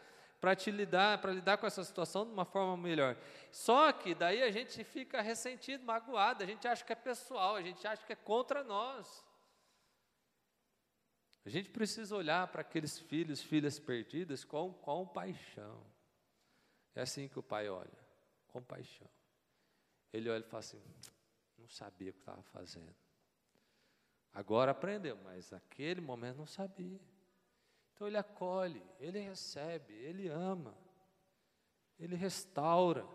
para 0.46 0.56
te 0.56 0.70
lidar, 0.70 1.20
para 1.20 1.32
lidar 1.32 1.58
com 1.58 1.66
essa 1.66 1.84
situação 1.84 2.24
de 2.24 2.32
uma 2.32 2.46
forma 2.46 2.78
melhor. 2.78 3.18
Só 3.52 3.92
que 3.92 4.14
daí 4.14 4.44
a 4.44 4.52
gente 4.52 4.84
fica 4.84 5.20
ressentido, 5.20 5.84
magoado, 5.84 6.44
a 6.44 6.46
gente 6.46 6.68
acha 6.68 6.86
que 6.86 6.94
é 6.94 6.96
pessoal, 6.96 7.56
a 7.56 7.64
gente 7.64 7.88
acha 7.88 8.06
que 8.06 8.14
é 8.14 8.16
contra 8.16 8.64
nós. 8.64 9.26
A 11.44 11.50
gente 11.50 11.72
precisa 11.72 12.16
olhar 12.16 12.48
para 12.50 12.62
aqueles 12.62 13.00
filhos, 13.00 13.42
filhas 13.42 13.80
perdidas 13.80 14.44
com 14.44 14.72
compaixão. 14.72 15.84
É 16.94 17.02
assim 17.02 17.28
que 17.28 17.40
o 17.40 17.44
pai 17.44 17.68
olha, 17.68 17.98
compaixão. 18.46 19.10
Ele 20.14 20.30
olha 20.30 20.46
e 20.46 20.48
fala 20.48 20.60
assim: 20.60 20.80
não 21.58 21.68
sabia 21.68 22.12
o 22.12 22.14
que 22.14 22.20
estava 22.20 22.44
fazendo. 22.44 22.96
Agora 24.32 24.74
aprendeu, 24.74 25.18
mas 25.24 25.50
naquele 25.50 26.02
momento 26.02 26.38
não 26.38 26.46
sabia. 26.46 27.02
Então 27.96 28.08
ele 28.08 28.18
acolhe, 28.18 28.84
ele 29.00 29.20
recebe, 29.20 29.94
ele 29.94 30.28
ama, 30.28 30.78
ele 31.98 32.14
restaura. 32.14 33.08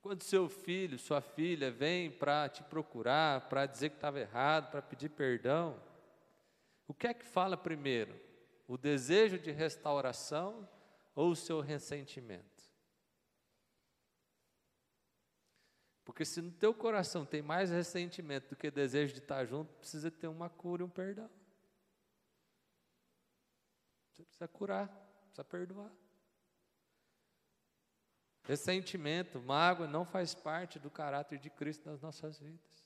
Quando 0.00 0.24
seu 0.24 0.48
filho, 0.48 0.98
sua 0.98 1.20
filha 1.20 1.70
vem 1.70 2.10
para 2.10 2.48
te 2.48 2.64
procurar, 2.64 3.48
para 3.48 3.64
dizer 3.64 3.90
que 3.90 3.96
estava 3.96 4.18
errado, 4.18 4.72
para 4.72 4.82
pedir 4.82 5.08
perdão, 5.10 5.80
o 6.88 6.92
que 6.92 7.06
é 7.06 7.14
que 7.14 7.24
fala 7.24 7.56
primeiro? 7.56 8.18
O 8.66 8.76
desejo 8.76 9.38
de 9.38 9.52
restauração 9.52 10.68
ou 11.14 11.30
o 11.30 11.36
seu 11.36 11.60
ressentimento? 11.60 12.64
Porque 16.04 16.24
se 16.24 16.40
no 16.40 16.50
teu 16.50 16.74
coração 16.74 17.24
tem 17.24 17.40
mais 17.40 17.70
ressentimento 17.70 18.48
do 18.50 18.56
que 18.56 18.68
desejo 18.68 19.14
de 19.14 19.20
estar 19.20 19.44
junto, 19.44 19.72
precisa 19.74 20.10
ter 20.10 20.26
uma 20.26 20.48
cura 20.48 20.82
e 20.82 20.84
um 20.84 20.90
perdão. 20.90 21.30
Você 24.18 24.24
precisa 24.24 24.48
curar, 24.48 24.88
precisa 25.20 25.44
perdoar. 25.44 25.92
Ressentimento, 28.42 29.40
mágoa 29.40 29.86
não 29.86 30.04
faz 30.04 30.34
parte 30.34 30.76
do 30.76 30.90
caráter 30.90 31.38
de 31.38 31.48
Cristo 31.48 31.88
nas 31.88 32.00
nossas 32.00 32.40
vidas. 32.40 32.84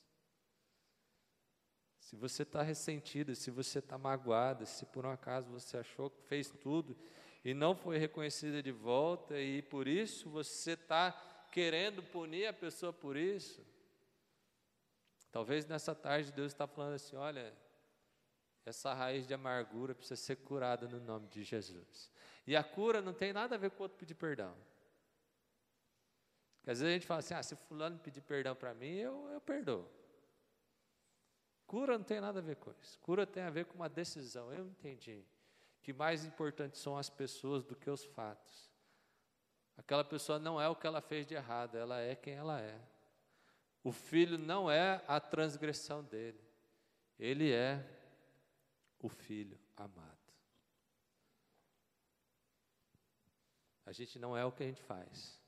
Se 1.97 2.15
você 2.15 2.43
está 2.43 2.61
ressentido, 2.61 3.33
se 3.33 3.49
você 3.49 3.79
está 3.79 3.97
magoado, 3.97 4.67
se 4.67 4.85
por 4.85 5.07
um 5.07 5.09
acaso 5.09 5.49
você 5.49 5.77
achou 5.77 6.11
que 6.11 6.21
fez 6.21 6.51
tudo 6.51 6.95
e 7.43 7.51
não 7.51 7.75
foi 7.75 7.97
reconhecida 7.97 8.61
de 8.61 8.71
volta 8.71 9.39
e 9.39 9.63
por 9.63 9.87
isso 9.87 10.29
você 10.29 10.73
está 10.73 11.11
querendo 11.51 12.03
punir 12.03 12.45
a 12.45 12.53
pessoa 12.53 12.93
por 12.93 13.17
isso, 13.17 13.65
talvez 15.31 15.65
nessa 15.65 15.95
tarde 15.95 16.31
Deus 16.31 16.51
está 16.51 16.67
falando 16.67 16.93
assim: 16.93 17.15
olha, 17.15 17.51
essa 18.65 18.93
raiz 18.93 19.27
de 19.27 19.33
amargura 19.33 19.93
precisa 19.93 20.15
ser 20.15 20.37
curada 20.37 20.87
no 20.87 20.99
nome 20.99 21.27
de 21.27 21.43
Jesus. 21.43 22.11
E 22.47 22.55
a 22.55 22.63
cura 22.63 23.01
não 23.01 23.13
tem 23.13 23.33
nada 23.33 23.55
a 23.55 23.57
ver 23.57 23.71
com 23.71 23.79
o 23.79 23.83
outro 23.83 23.97
pedir 23.97 24.15
perdão. 24.15 24.55
Porque 26.57 26.71
às 26.71 26.79
vezes 26.79 26.91
a 26.91 26.93
gente 26.93 27.07
fala 27.07 27.19
assim: 27.19 27.33
ah, 27.33 27.43
se 27.43 27.55
fulano 27.55 27.99
pedir 27.99 28.21
perdão 28.21 28.55
para 28.55 28.73
mim, 28.73 28.95
eu, 28.95 29.27
eu 29.29 29.41
perdoo. 29.41 29.89
Cura 31.67 31.97
não 31.97 32.05
tem 32.05 32.21
nada 32.21 32.39
a 32.39 32.41
ver 32.41 32.55
com 32.57 32.71
isso. 32.81 32.99
Cura 32.99 33.25
tem 33.25 33.43
a 33.43 33.49
ver 33.49 33.65
com 33.65 33.75
uma 33.75 33.89
decisão. 33.89 34.53
Eu 34.53 34.67
entendi 34.67 35.25
que 35.81 35.91
mais 35.91 36.23
importante 36.23 36.77
são 36.77 36.97
as 36.97 37.09
pessoas 37.09 37.63
do 37.63 37.75
que 37.75 37.89
os 37.89 38.05
fatos. 38.05 38.71
Aquela 39.77 40.03
pessoa 40.03 40.39
não 40.39 40.61
é 40.61 40.69
o 40.69 40.75
que 40.75 40.87
ela 40.87 41.01
fez 41.01 41.25
de 41.25 41.33
errado, 41.33 41.77
ela 41.77 41.99
é 41.99 42.15
quem 42.15 42.35
ela 42.35 42.61
é. 42.61 42.79
O 43.83 43.91
filho 43.91 44.37
não 44.37 44.71
é 44.71 45.03
a 45.07 45.19
transgressão 45.19 46.03
dele, 46.03 46.39
ele 47.19 47.51
é 47.51 47.85
o 49.03 49.09
Filho 49.09 49.59
amado. 49.75 50.17
A 53.85 53.91
gente 53.91 54.17
não 54.17 54.35
é 54.35 54.45
o 54.45 54.51
que 54.51 54.63
a 54.63 54.65
gente 54.65 54.81
faz, 54.81 55.39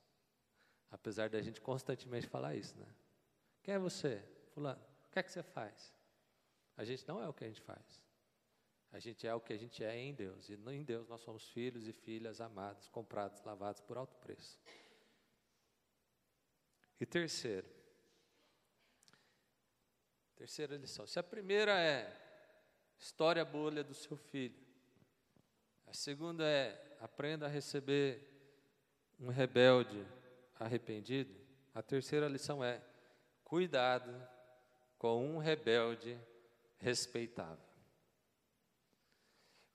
apesar 0.90 1.30
da 1.30 1.40
gente 1.40 1.58
constantemente 1.60 2.26
falar 2.26 2.54
isso, 2.54 2.78
né? 2.78 2.86
Quem 3.62 3.74
é 3.74 3.78
você? 3.78 4.22
Fulano, 4.52 4.80
o 5.06 5.10
que 5.10 5.18
é 5.18 5.22
que 5.22 5.32
você 5.32 5.42
faz? 5.42 5.92
A 6.76 6.84
gente 6.84 7.08
não 7.08 7.20
é 7.20 7.26
o 7.26 7.32
que 7.32 7.44
a 7.44 7.48
gente 7.48 7.62
faz. 7.62 8.04
A 8.92 8.98
gente 8.98 9.26
é 9.26 9.34
o 9.34 9.40
que 9.40 9.54
a 9.54 9.56
gente 9.56 9.82
é 9.82 9.96
em 9.96 10.14
Deus. 10.14 10.50
E 10.50 10.54
em 10.54 10.84
Deus 10.84 11.08
nós 11.08 11.22
somos 11.22 11.48
filhos 11.48 11.88
e 11.88 11.92
filhas 11.92 12.40
amados, 12.40 12.88
comprados, 12.88 13.42
lavados 13.42 13.80
por 13.80 13.96
alto 13.96 14.14
preço. 14.16 14.60
E 17.00 17.06
terceiro, 17.06 17.68
terceira 20.34 20.76
lição. 20.76 21.06
Se 21.06 21.18
a 21.18 21.22
primeira 21.22 21.78
é 21.78 22.25
História 23.06 23.44
bolha 23.44 23.84
do 23.84 23.94
seu 23.94 24.16
filho. 24.16 24.60
A 25.86 25.92
segunda 25.92 26.44
é: 26.44 26.96
aprenda 27.00 27.46
a 27.46 27.48
receber 27.48 28.20
um 29.20 29.28
rebelde 29.28 30.04
arrependido. 30.58 31.32
A 31.72 31.80
terceira 31.80 32.26
lição 32.26 32.64
é: 32.64 32.82
cuidado 33.44 34.12
com 34.98 35.24
um 35.24 35.38
rebelde 35.38 36.18
respeitável. 36.78 37.64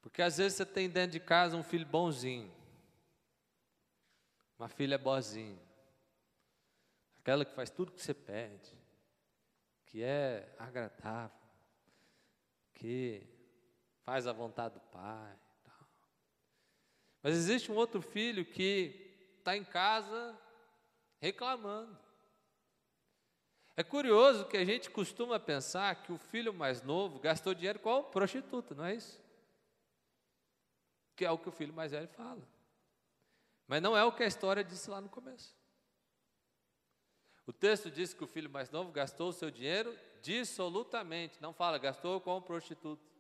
Porque 0.01 0.21
às 0.21 0.37
vezes 0.37 0.57
você 0.57 0.65
tem 0.65 0.89
dentro 0.89 1.13
de 1.13 1.21
casa 1.21 1.55
um 1.55 1.63
filho 1.63 1.85
bonzinho, 1.85 2.53
uma 4.59 4.67
filha 4.67 4.97
boazinha, 4.97 5.61
aquela 7.19 7.45
que 7.45 7.55
faz 7.55 7.69
tudo 7.69 7.93
que 7.93 8.01
você 8.01 8.13
pede, 8.13 8.77
que 9.85 10.03
é 10.03 10.53
agradável, 10.59 11.40
faz 14.03 14.27
a 14.27 14.33
vontade 14.33 14.75
do 14.75 14.79
pai. 14.79 15.37
Mas 17.21 17.35
existe 17.35 17.71
um 17.71 17.75
outro 17.75 18.01
filho 18.01 18.43
que 18.43 19.33
está 19.37 19.55
em 19.55 19.63
casa 19.63 20.37
reclamando. 21.19 21.97
É 23.77 23.83
curioso 23.83 24.45
que 24.45 24.57
a 24.57 24.65
gente 24.65 24.89
costuma 24.89 25.39
pensar 25.39 26.03
que 26.03 26.11
o 26.11 26.17
filho 26.17 26.53
mais 26.53 26.81
novo 26.81 27.19
gastou 27.19 27.53
dinheiro 27.53 27.79
com 27.79 28.03
prostituta, 28.03 28.75
não 28.75 28.85
é 28.85 28.95
isso? 28.95 29.21
Que 31.15 31.25
é 31.25 31.31
o 31.31 31.37
que 31.37 31.49
o 31.49 31.51
filho 31.51 31.73
mais 31.73 31.91
velho 31.91 32.07
fala. 32.09 32.47
Mas 33.67 33.81
não 33.81 33.95
é 33.95 34.03
o 34.03 34.11
que 34.11 34.23
a 34.23 34.27
história 34.27 34.63
disse 34.63 34.89
lá 34.89 34.99
no 34.99 35.09
começo. 35.09 35.55
O 37.45 37.53
texto 37.53 37.89
diz 37.89 38.13
que 38.13 38.23
o 38.23 38.27
filho 38.27 38.49
mais 38.49 38.69
novo 38.69 38.91
gastou 38.91 39.29
o 39.29 39.33
seu 39.33 39.49
dinheiro 39.49 39.97
dissolutamente. 40.21 41.41
Não 41.41 41.53
fala, 41.53 41.77
gastou 41.77 42.19
com 42.21 42.41
prostituta. 42.41 43.11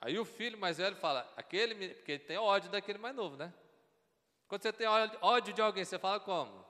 Aí 0.00 0.18
o 0.18 0.24
filho 0.24 0.58
mais 0.58 0.78
velho 0.78 0.96
fala, 0.96 1.32
aquele, 1.36 1.94
porque 1.94 2.12
ele 2.12 2.24
tem 2.24 2.36
ódio 2.36 2.70
daquele 2.70 2.98
mais 2.98 3.14
novo, 3.14 3.36
né? 3.36 3.52
Quando 4.48 4.62
você 4.62 4.72
tem 4.72 4.86
ódio 4.86 5.52
de 5.54 5.62
alguém, 5.62 5.84
você 5.84 5.98
fala 5.98 6.18
como? 6.18 6.66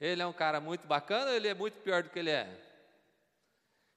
Ele 0.00 0.22
é 0.22 0.26
um 0.26 0.32
cara 0.32 0.60
muito 0.60 0.86
bacana 0.86 1.30
ou 1.30 1.36
ele 1.36 1.48
é 1.48 1.54
muito 1.54 1.80
pior 1.80 2.02
do 2.02 2.10
que 2.10 2.18
ele 2.18 2.30
é? 2.30 2.62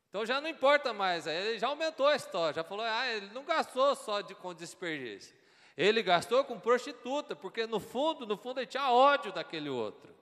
Então 0.09 0.25
já 0.25 0.41
não 0.41 0.49
importa 0.49 0.91
mais, 0.91 1.27
ele 1.27 1.59
já 1.59 1.67
aumentou 1.67 2.07
a 2.07 2.15
história, 2.15 2.55
já 2.55 2.63
falou, 2.63 2.83
ah, 2.83 3.07
ele 3.07 3.27
não 3.27 3.45
gastou 3.45 3.95
só 3.95 4.21
de, 4.21 4.33
com 4.33 4.53
desperdício. 4.53 5.37
Ele 5.77 6.01
gastou 6.01 6.43
com 6.43 6.59
prostituta, 6.59 7.35
porque 7.35 7.67
no 7.67 7.79
fundo, 7.79 8.25
no 8.25 8.35
fundo 8.35 8.59
ele 8.59 8.67
tinha 8.67 8.91
ódio 8.91 9.31
daquele 9.31 9.69
outro. 9.69 10.13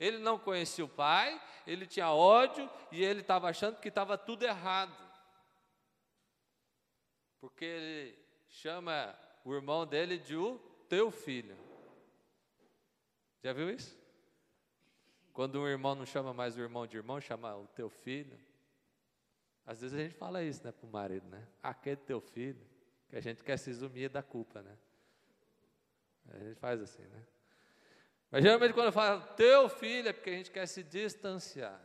Ele 0.00 0.16
não 0.16 0.38
conhecia 0.38 0.84
o 0.84 0.88
pai, 0.88 1.40
ele 1.66 1.86
tinha 1.86 2.10
ódio 2.10 2.68
e 2.90 3.04
ele 3.04 3.20
estava 3.20 3.50
achando 3.50 3.78
que 3.78 3.88
estava 3.88 4.16
tudo 4.16 4.44
errado. 4.44 4.96
Porque 7.38 7.66
ele 7.66 8.18
chama 8.48 9.14
o 9.44 9.54
irmão 9.54 9.86
dele 9.86 10.16
de 10.16 10.34
o 10.34 10.58
teu 10.88 11.10
filho. 11.10 11.56
Já 13.42 13.52
viu 13.52 13.68
isso? 13.68 13.98
Quando 15.34 15.60
um 15.60 15.68
irmão 15.68 15.94
não 15.94 16.06
chama 16.06 16.32
mais 16.32 16.56
o 16.56 16.60
irmão 16.60 16.86
de 16.86 16.96
irmão, 16.96 17.20
chama 17.20 17.54
o 17.56 17.66
teu 17.68 17.90
filho. 17.90 18.38
Às 19.66 19.82
vezes 19.82 19.98
a 19.98 20.02
gente 20.02 20.14
fala 20.14 20.42
isso, 20.42 20.64
né, 20.64 20.72
para 20.72 20.86
o 20.86 20.90
marido, 20.90 21.28
né? 21.28 21.46
Aquele 21.62 21.96
teu 21.96 22.20
filho, 22.20 22.66
que 23.08 23.16
a 23.16 23.20
gente 23.20 23.44
quer 23.44 23.58
se 23.58 23.70
exumir 23.70 24.08
da 24.08 24.22
culpa, 24.22 24.62
né? 24.62 24.76
A 26.30 26.38
gente 26.38 26.58
faz 26.58 26.80
assim, 26.80 27.02
né? 27.02 27.26
Mas 28.30 28.42
geralmente 28.42 28.72
quando 28.72 28.86
eu 28.86 28.92
falo 28.92 29.22
teu 29.34 29.68
filho 29.68 30.08
é 30.08 30.12
porque 30.12 30.30
a 30.30 30.34
gente 30.34 30.50
quer 30.50 30.66
se 30.66 30.82
distanciar. 30.82 31.80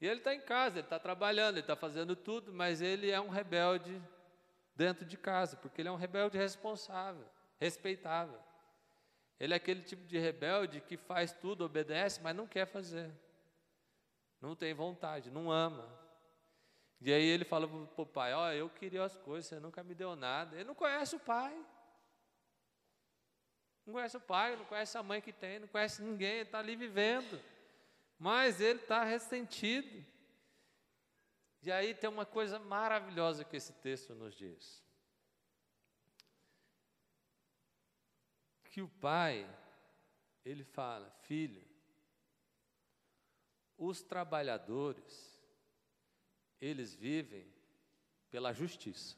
E 0.00 0.06
ele 0.06 0.20
está 0.20 0.34
em 0.34 0.40
casa, 0.40 0.78
ele 0.78 0.86
está 0.86 0.98
trabalhando, 0.98 1.56
ele 1.56 1.60
está 1.60 1.74
fazendo 1.74 2.14
tudo, 2.14 2.52
mas 2.52 2.80
ele 2.80 3.10
é 3.10 3.20
um 3.20 3.28
rebelde 3.28 4.00
dentro 4.74 5.04
de 5.04 5.16
casa, 5.16 5.56
porque 5.56 5.82
ele 5.82 5.88
é 5.88 5.92
um 5.92 5.96
rebelde 5.96 6.38
responsável, 6.38 7.26
respeitável. 7.58 8.38
Ele 9.40 9.52
é 9.52 9.56
aquele 9.56 9.82
tipo 9.82 10.04
de 10.06 10.18
rebelde 10.18 10.80
que 10.80 10.96
faz 10.96 11.32
tudo, 11.32 11.64
obedece, 11.64 12.20
mas 12.22 12.34
não 12.34 12.46
quer 12.46 12.66
fazer. 12.66 13.10
Não 14.40 14.54
tem 14.54 14.72
vontade, 14.72 15.30
não 15.30 15.50
ama. 15.50 15.88
E 17.00 17.12
aí 17.12 17.24
ele 17.24 17.44
fala 17.44 17.68
para 17.68 18.02
o 18.02 18.06
pai: 18.06 18.32
Ó, 18.34 18.46
oh, 18.46 18.52
eu 18.52 18.70
queria 18.70 19.04
as 19.04 19.16
coisas, 19.16 19.46
você 19.46 19.60
nunca 19.60 19.82
me 19.82 19.94
deu 19.94 20.16
nada. 20.16 20.56
Ele 20.56 20.64
não 20.64 20.74
conhece 20.74 21.14
o 21.14 21.20
pai. 21.20 21.56
Não 23.88 23.94
conhece 23.94 24.18
o 24.18 24.20
pai, 24.20 24.54
não 24.54 24.66
conhece 24.66 24.98
a 24.98 25.02
mãe 25.02 25.18
que 25.18 25.32
tem, 25.32 25.60
não 25.60 25.66
conhece 25.66 26.02
ninguém, 26.02 26.40
está 26.40 26.58
ali 26.58 26.76
vivendo. 26.76 27.42
Mas 28.18 28.60
ele 28.60 28.80
está 28.80 29.02
ressentido. 29.02 30.04
E 31.62 31.72
aí 31.72 31.94
tem 31.94 32.10
uma 32.10 32.26
coisa 32.26 32.58
maravilhosa 32.58 33.46
que 33.46 33.56
esse 33.56 33.72
texto 33.72 34.14
nos 34.14 34.34
diz. 34.34 34.84
Que 38.64 38.82
o 38.82 38.88
pai, 38.90 39.48
ele 40.44 40.64
fala, 40.64 41.10
filho, 41.22 41.66
os 43.78 44.02
trabalhadores, 44.02 45.42
eles 46.60 46.94
vivem 46.94 47.50
pela 48.30 48.52
justiça. 48.52 49.16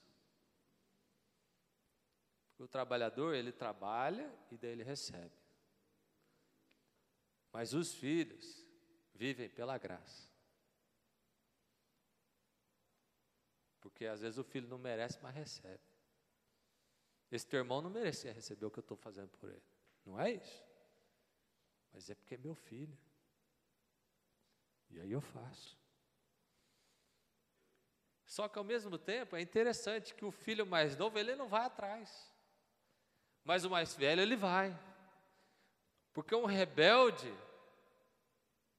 Porque 2.61 2.65
o 2.65 2.69
trabalhador, 2.69 3.35
ele 3.35 3.53
trabalha 3.53 4.31
e 4.51 4.59
daí 4.59 4.73
ele 4.73 4.83
recebe. 4.83 5.33
Mas 7.51 7.73
os 7.73 7.95
filhos 7.95 8.67
vivem 9.15 9.49
pela 9.49 9.79
graça. 9.79 10.29
Porque 13.81 14.05
às 14.05 14.21
vezes 14.21 14.37
o 14.39 14.45
filho 14.45 14.69
não 14.69 14.77
merece, 14.77 15.19
mas 15.23 15.35
recebe. 15.35 15.81
Esse 17.33 17.47
teu 17.47 17.61
irmão 17.61 17.81
não 17.81 17.89
merecia 17.89 18.31
receber 18.31 18.67
o 18.67 18.71
que 18.71 18.81
eu 18.81 18.83
estou 18.83 18.97
fazendo 18.99 19.31
por 19.39 19.49
ele. 19.49 19.65
Não 20.05 20.21
é 20.21 20.33
isso? 20.33 20.63
Mas 21.95 22.11
é 22.11 22.15
porque 22.15 22.35
é 22.35 22.39
meu 22.39 22.55
filho. 22.55 22.99
E 24.91 25.01
aí 25.01 25.13
eu 25.13 25.23
faço. 25.23 25.79
Só 28.27 28.51
que 28.51 28.59
ao 28.59 28.65
mesmo 28.65 28.99
tempo 28.99 29.35
é 29.35 29.41
interessante 29.41 30.15
que 30.15 30.27
o 30.27 30.31
filho 30.31 30.67
mais 30.67 30.95
novo, 30.95 31.19
ele 31.19 31.35
não 31.35 31.49
vai 31.49 31.65
atrás. 31.65 32.30
Mas 33.51 33.65
o 33.65 33.71
mais 33.71 33.97
velho, 33.97 34.23
ele 34.23 34.37
vai. 34.37 34.79
Porque 36.13 36.37
um 36.37 36.45
rebelde, 36.45 37.37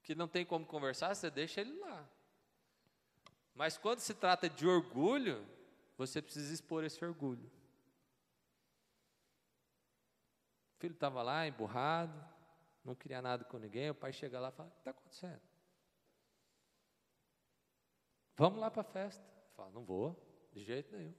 que 0.01 0.15
não 0.15 0.29
tem 0.29 0.45
como 0.45 0.65
conversar, 0.65 1.13
você 1.13 1.29
deixa 1.29 1.59
ele 1.59 1.77
lá. 1.77 2.09
Mas 3.53 3.77
quando 3.77 3.99
se 3.99 4.13
trata 4.13 4.49
de 4.49 4.65
orgulho, 4.65 5.45
você 5.97 6.21
precisa 6.21 6.53
expor 6.53 6.85
esse 6.85 7.03
orgulho. 7.03 7.51
O 10.73 10.79
filho 10.79 10.93
estava 10.93 11.21
lá, 11.21 11.45
emburrado, 11.45 12.17
não 12.81 12.95
queria 12.95 13.21
nada 13.21 13.43
com 13.43 13.57
ninguém, 13.57 13.89
o 13.89 13.95
pai 13.95 14.13
chega 14.13 14.39
lá 14.39 14.47
e 14.47 14.53
fala: 14.53 14.69
O 14.69 14.71
que 14.71 14.77
está 14.77 14.91
acontecendo? 14.91 15.41
Vamos 18.37 18.57
lá 18.57 18.71
para 18.71 18.83
a 18.83 18.85
festa. 18.85 19.21
Fala: 19.53 19.69
Não 19.71 19.83
vou, 19.83 20.15
de 20.53 20.63
jeito 20.63 20.95
nenhum. 20.95 21.13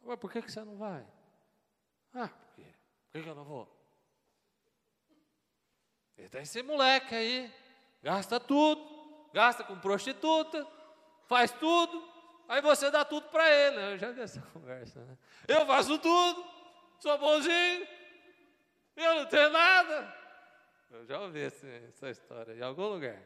Mas 0.00 0.20
por 0.20 0.30
que, 0.30 0.40
que 0.40 0.52
você 0.52 0.62
não 0.62 0.76
vai? 0.76 1.04
Ah, 2.14 2.28
por 2.28 2.54
quê? 2.54 2.66
Por 3.10 3.22
que, 3.22 3.28
eu 3.28 3.34
não 3.34 3.44
vou? 3.44 3.68
Ele 6.16 6.28
tem 6.28 6.42
esse 6.42 6.62
moleque 6.62 7.14
aí, 7.14 7.52
gasta 8.02 8.38
tudo, 8.38 9.28
gasta 9.32 9.64
com 9.64 9.78
prostituta, 9.78 10.66
faz 11.26 11.50
tudo, 11.52 12.06
aí 12.48 12.60
você 12.60 12.90
dá 12.90 13.04
tudo 13.04 13.28
para 13.28 13.50
ele. 13.50 13.94
Eu 13.94 13.98
já 13.98 14.10
vi 14.12 14.20
essa 14.20 14.40
conversa, 14.52 15.04
né? 15.04 15.18
Eu 15.48 15.66
faço 15.66 15.98
tudo, 15.98 16.44
sou 16.98 17.18
bonzinho, 17.18 17.86
eu 18.96 19.14
não 19.16 19.26
tenho 19.26 19.50
nada. 19.50 20.22
Eu 20.90 21.06
já 21.06 21.20
ouvi 21.20 21.40
essa, 21.40 21.66
essa 21.66 22.10
história 22.10 22.52
em 22.54 22.62
algum 22.62 22.86
lugar. 22.86 23.20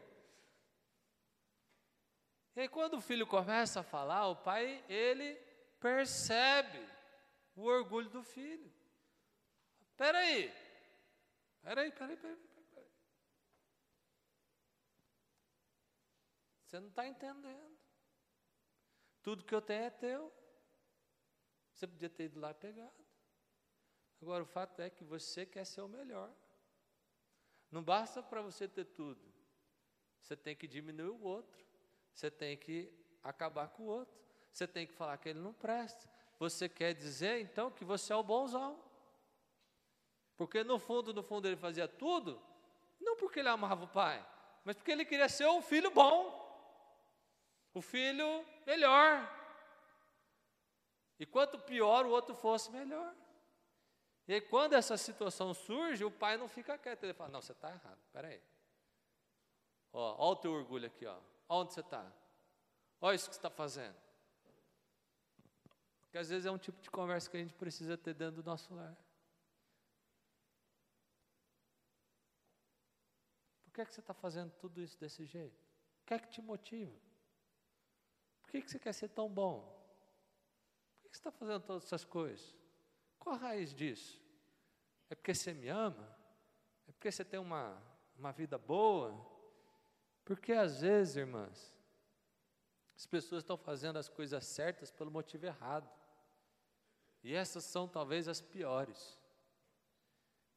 E 2.55 2.61
aí, 2.61 2.69
quando 2.69 2.95
o 2.95 3.01
filho 3.01 3.27
começa 3.27 3.81
a 3.81 3.83
falar, 3.83 4.27
o 4.29 4.35
pai, 4.37 4.83
ele 4.89 5.35
percebe 5.79 6.83
o 7.55 7.65
orgulho 7.65 8.09
do 8.09 8.23
filho. 8.23 8.73
Espera 9.97 10.19
aí. 10.19 10.53
Espera 11.57 11.81
aí, 11.81 11.89
espera 11.89 12.11
aí, 12.11 12.13
espera 12.13 12.33
aí. 12.33 12.87
Você 16.63 16.79
não 16.79 16.89
está 16.89 17.07
entendendo. 17.07 17.79
Tudo 19.23 19.43
que 19.43 19.55
eu 19.55 19.61
tenho 19.61 19.85
é 19.85 19.89
teu. 19.89 20.31
Você 21.73 21.87
podia 21.87 22.11
ter 22.11 22.25
ido 22.25 22.39
lá 22.39 22.51
e 22.51 22.53
pegado. 22.53 22.93
Agora, 24.21 24.43
o 24.43 24.45
fato 24.45 24.83
é 24.83 24.89
que 24.91 25.03
você 25.03 25.47
quer 25.47 25.65
ser 25.65 25.81
o 25.81 25.87
melhor. 25.87 26.31
Não 27.71 27.83
basta 27.83 28.21
para 28.21 28.43
você 28.43 28.67
ter 28.67 28.85
tudo. 28.85 29.33
Você 30.21 30.37
tem 30.37 30.55
que 30.55 30.67
diminuir 30.67 31.09
o 31.09 31.23
outro. 31.23 31.65
Você 32.13 32.29
tem 32.29 32.55
que 32.55 32.93
acabar 33.23 33.69
com 33.69 33.81
o 33.81 33.87
outro. 33.87 34.15
Você 34.53 34.67
tem 34.67 34.85
que 34.85 34.93
falar 34.93 35.17
que 35.17 35.29
ele 35.29 35.39
não 35.39 35.55
presta. 35.55 36.07
Você 36.37 36.69
quer 36.69 36.93
dizer, 36.93 37.41
então, 37.41 37.71
que 37.71 37.83
você 37.83 38.13
é 38.13 38.15
o 38.15 38.21
bonzão. 38.21 38.86
Porque 40.37 40.63
no 40.63 40.77
fundo, 40.77 41.13
no 41.13 41.23
fundo, 41.23 41.47
ele 41.47 41.57
fazia 41.57 41.87
tudo, 41.87 42.39
não 43.01 43.17
porque 43.17 43.39
ele 43.39 43.49
amava 43.49 43.85
o 43.85 43.87
pai, 43.87 44.25
mas 44.63 44.75
porque 44.75 44.91
ele 44.91 45.03
queria 45.03 45.27
ser 45.27 45.47
um 45.47 45.61
filho 45.61 45.89
bom, 45.89 46.45
o 47.73 47.81
filho 47.81 48.45
melhor. 48.65 49.35
E 51.19 51.25
quanto 51.25 51.57
pior 51.57 52.05
o 52.05 52.11
outro 52.11 52.35
fosse, 52.35 52.71
melhor. 52.71 53.15
E 54.27 54.35
aí, 54.35 54.41
quando 54.41 54.73
essa 54.73 54.95
situação 54.95 55.53
surge, 55.53 56.05
o 56.05 56.11
pai 56.11 56.37
não 56.37 56.47
fica 56.47 56.77
quieto, 56.77 57.03
ele 57.03 57.13
fala: 57.13 57.31
Não, 57.31 57.41
você 57.41 57.53
está 57.53 57.71
errado, 57.71 57.99
peraí. 58.13 58.41
Ó, 59.91 60.15
ó 60.19 60.31
o 60.33 60.35
teu 60.35 60.51
orgulho 60.51 60.85
aqui, 60.85 61.05
ó. 61.05 61.17
Onde 61.49 61.73
você 61.73 61.79
está? 61.79 62.05
Olha 63.01 63.15
isso 63.15 63.29
que 63.29 63.35
você 63.35 63.39
está 63.39 63.49
fazendo. 63.49 63.95
Porque 66.01 66.17
às 66.17 66.29
vezes 66.29 66.45
é 66.45 66.51
um 66.51 66.57
tipo 66.57 66.79
de 66.81 66.89
conversa 66.91 67.29
que 67.29 67.37
a 67.37 67.39
gente 67.39 67.53
precisa 67.53 67.97
ter 67.97 68.13
dentro 68.13 68.41
do 68.41 68.45
nosso 68.45 68.73
lar. 68.75 68.95
Que 73.77 73.81
é 73.81 73.85
que 73.85 73.93
você 73.93 73.99
está 73.99 74.13
fazendo 74.13 74.51
tudo 74.53 74.81
isso 74.81 74.99
desse 74.99 75.23
jeito? 75.23 75.61
O 76.01 76.05
que 76.07 76.13
é 76.15 76.17
que 76.17 76.27
te 76.27 76.41
motiva? 76.41 76.99
Por 78.41 78.49
que, 78.49 78.63
que 78.63 78.71
você 78.71 78.79
quer 78.79 78.91
ser 78.91 79.09
tão 79.09 79.29
bom? 79.29 79.61
Por 80.95 81.03
que, 81.03 81.09
que 81.09 81.15
você 81.15 81.19
está 81.19 81.31
fazendo 81.31 81.61
todas 81.61 81.83
essas 81.83 82.03
coisas? 82.03 82.55
Qual 83.19 83.35
a 83.35 83.37
raiz 83.37 83.75
disso? 83.75 84.19
É 85.11 85.13
porque 85.13 85.31
você 85.31 85.53
me 85.53 85.67
ama? 85.69 86.11
É 86.87 86.91
porque 86.91 87.11
você 87.11 87.23
tem 87.23 87.39
uma, 87.39 87.79
uma 88.17 88.31
vida 88.31 88.57
boa? 88.57 89.13
Porque 90.25 90.53
às 90.53 90.81
vezes, 90.81 91.15
irmãs, 91.17 91.71
as 92.95 93.05
pessoas 93.05 93.43
estão 93.43 93.57
fazendo 93.57 93.97
as 93.99 94.09
coisas 94.09 94.43
certas 94.43 94.89
pelo 94.89 95.11
motivo 95.11 95.45
errado. 95.45 95.87
E 97.21 97.35
essas 97.35 97.63
são 97.63 97.87
talvez 97.87 98.27
as 98.27 98.41
piores. 98.41 99.19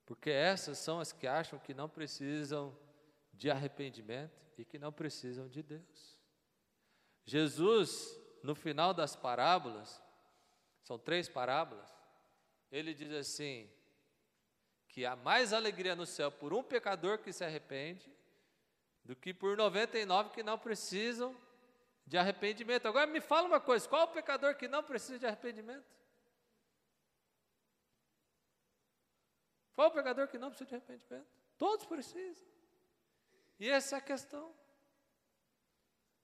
Porque 0.06 0.30
essas 0.30 0.78
são 0.78 1.00
as 1.00 1.12
que 1.12 1.26
acham 1.26 1.58
que 1.58 1.74
não 1.74 1.86
precisam 1.86 2.74
de 3.40 3.50
arrependimento 3.50 4.38
e 4.58 4.66
que 4.66 4.78
não 4.78 4.92
precisam 4.92 5.48
de 5.48 5.62
Deus. 5.62 6.20
Jesus, 7.24 8.14
no 8.42 8.54
final 8.54 8.92
das 8.92 9.16
parábolas, 9.16 9.98
são 10.82 10.98
três 10.98 11.26
parábolas, 11.26 11.90
ele 12.70 12.92
diz 12.92 13.10
assim: 13.12 13.66
que 14.88 15.06
há 15.06 15.16
mais 15.16 15.54
alegria 15.54 15.96
no 15.96 16.04
céu 16.04 16.30
por 16.30 16.52
um 16.52 16.62
pecador 16.62 17.16
que 17.16 17.32
se 17.32 17.42
arrepende 17.42 18.14
do 19.02 19.16
que 19.16 19.32
por 19.32 19.56
99 19.56 20.28
que 20.30 20.42
não 20.42 20.58
precisam 20.58 21.34
de 22.06 22.18
arrependimento. 22.18 22.86
Agora 22.86 23.06
me 23.06 23.22
fala 23.22 23.48
uma 23.48 23.60
coisa: 23.60 23.88
qual 23.88 24.04
o 24.04 24.12
pecador 24.12 24.54
que 24.54 24.68
não 24.68 24.84
precisa 24.84 25.18
de 25.18 25.24
arrependimento? 25.24 25.96
Qual 29.72 29.88
o 29.88 29.92
pecador 29.92 30.28
que 30.28 30.36
não 30.36 30.50
precisa 30.50 30.68
de 30.68 30.74
arrependimento? 30.74 31.26
Todos 31.56 31.86
precisam. 31.86 32.59
E 33.60 33.68
essa 33.68 33.96
é 33.96 33.98
a 33.98 34.02
questão. 34.02 34.52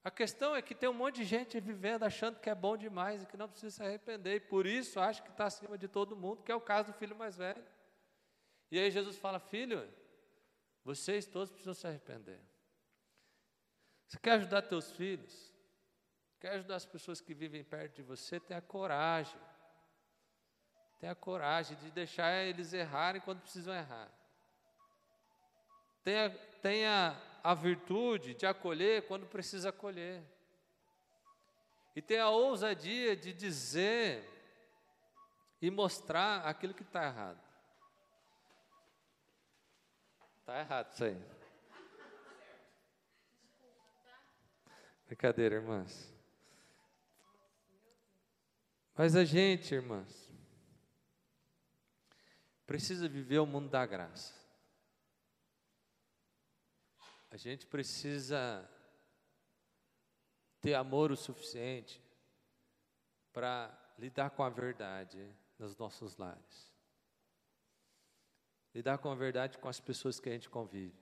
A 0.02 0.10
questão 0.10 0.56
é 0.56 0.62
que 0.62 0.74
tem 0.74 0.88
um 0.88 0.94
monte 0.94 1.16
de 1.16 1.24
gente 1.24 1.60
vivendo 1.60 2.04
achando 2.04 2.40
que 2.40 2.48
é 2.48 2.54
bom 2.54 2.76
demais 2.76 3.22
e 3.22 3.26
que 3.26 3.36
não 3.36 3.48
precisa 3.48 3.76
se 3.76 3.82
arrepender, 3.82 4.36
e 4.36 4.40
por 4.40 4.64
isso 4.66 4.98
acha 4.98 5.20
que 5.20 5.30
está 5.30 5.46
acima 5.46 5.76
de 5.76 5.86
todo 5.86 6.16
mundo, 6.16 6.42
que 6.42 6.50
é 6.50 6.54
o 6.54 6.60
caso 6.60 6.92
do 6.92 6.98
filho 6.98 7.14
mais 7.14 7.36
velho. 7.36 7.62
E 8.70 8.78
aí 8.78 8.90
Jesus 8.90 9.18
fala: 9.18 9.38
Filho, 9.38 9.86
vocês 10.82 11.26
todos 11.26 11.50
precisam 11.50 11.74
se 11.74 11.86
arrepender. 11.86 12.40
Você 14.06 14.18
quer 14.18 14.32
ajudar 14.34 14.62
teus 14.62 14.92
filhos? 14.92 15.52
Quer 16.38 16.52
ajudar 16.52 16.76
as 16.76 16.86
pessoas 16.86 17.20
que 17.20 17.34
vivem 17.34 17.64
perto 17.64 17.96
de 17.96 18.02
você? 18.02 18.38
Tenha 18.38 18.62
coragem. 18.62 19.40
Tenha 21.00 21.14
coragem 21.14 21.76
de 21.78 21.90
deixar 21.90 22.32
eles 22.44 22.72
errarem 22.72 23.20
quando 23.20 23.40
precisam 23.40 23.74
errar. 23.74 24.08
Tenha, 26.04 26.30
tenha 26.62 27.20
a 27.42 27.54
virtude 27.54 28.34
de 28.34 28.46
acolher 28.46 29.06
quando 29.06 29.26
precisa 29.26 29.70
acolher. 29.70 30.22
E 31.94 32.02
tenha 32.02 32.24
a 32.24 32.30
ousadia 32.30 33.16
de 33.16 33.32
dizer 33.32 34.28
e 35.60 35.70
mostrar 35.70 36.46
aquilo 36.46 36.74
que 36.74 36.82
está 36.82 37.04
errado. 37.04 37.40
Está 40.40 40.60
errado 40.60 40.92
isso 40.92 41.04
aí. 41.04 41.22
Brincadeira, 45.06 45.56
irmãs. 45.56 46.12
Mas 48.94 49.14
a 49.14 49.24
gente, 49.24 49.74
irmãs, 49.74 50.30
precisa 52.66 53.08
viver 53.08 53.38
o 53.38 53.46
mundo 53.46 53.68
da 53.68 53.84
graça. 53.86 54.34
A 57.36 57.38
gente 57.38 57.66
precisa 57.66 58.66
ter 60.62 60.72
amor 60.72 61.12
o 61.12 61.16
suficiente 61.16 62.02
para 63.30 63.94
lidar 63.98 64.30
com 64.30 64.42
a 64.42 64.48
verdade 64.48 65.36
nos 65.58 65.76
nossos 65.76 66.16
lares. 66.16 66.74
Lidar 68.74 68.96
com 68.96 69.10
a 69.10 69.14
verdade 69.14 69.58
com 69.58 69.68
as 69.68 69.78
pessoas 69.78 70.18
que 70.18 70.30
a 70.30 70.32
gente 70.32 70.48
convive. 70.48 70.98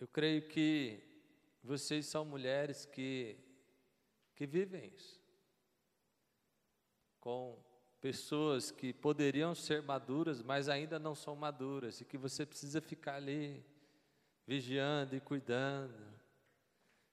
Eu 0.00 0.08
creio 0.08 0.48
que 0.48 1.00
vocês 1.62 2.06
são 2.06 2.24
mulheres 2.24 2.84
que, 2.84 3.38
que 4.34 4.44
vivem 4.44 4.92
isso. 4.92 5.22
Com 7.20 7.62
pessoas 8.02 8.72
que 8.72 8.92
poderiam 8.92 9.54
ser 9.54 9.80
maduras, 9.80 10.42
mas 10.42 10.68
ainda 10.68 10.98
não 10.98 11.14
são 11.14 11.36
maduras, 11.36 12.00
e 12.00 12.04
que 12.04 12.18
você 12.18 12.44
precisa 12.44 12.80
ficar 12.80 13.14
ali, 13.14 13.64
vigiando 14.44 15.14
e 15.14 15.20
cuidando, 15.20 16.04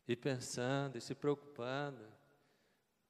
e 0.07 0.15
pensando 0.15 0.97
e 0.97 1.01
se 1.01 1.13
preocupando, 1.13 2.03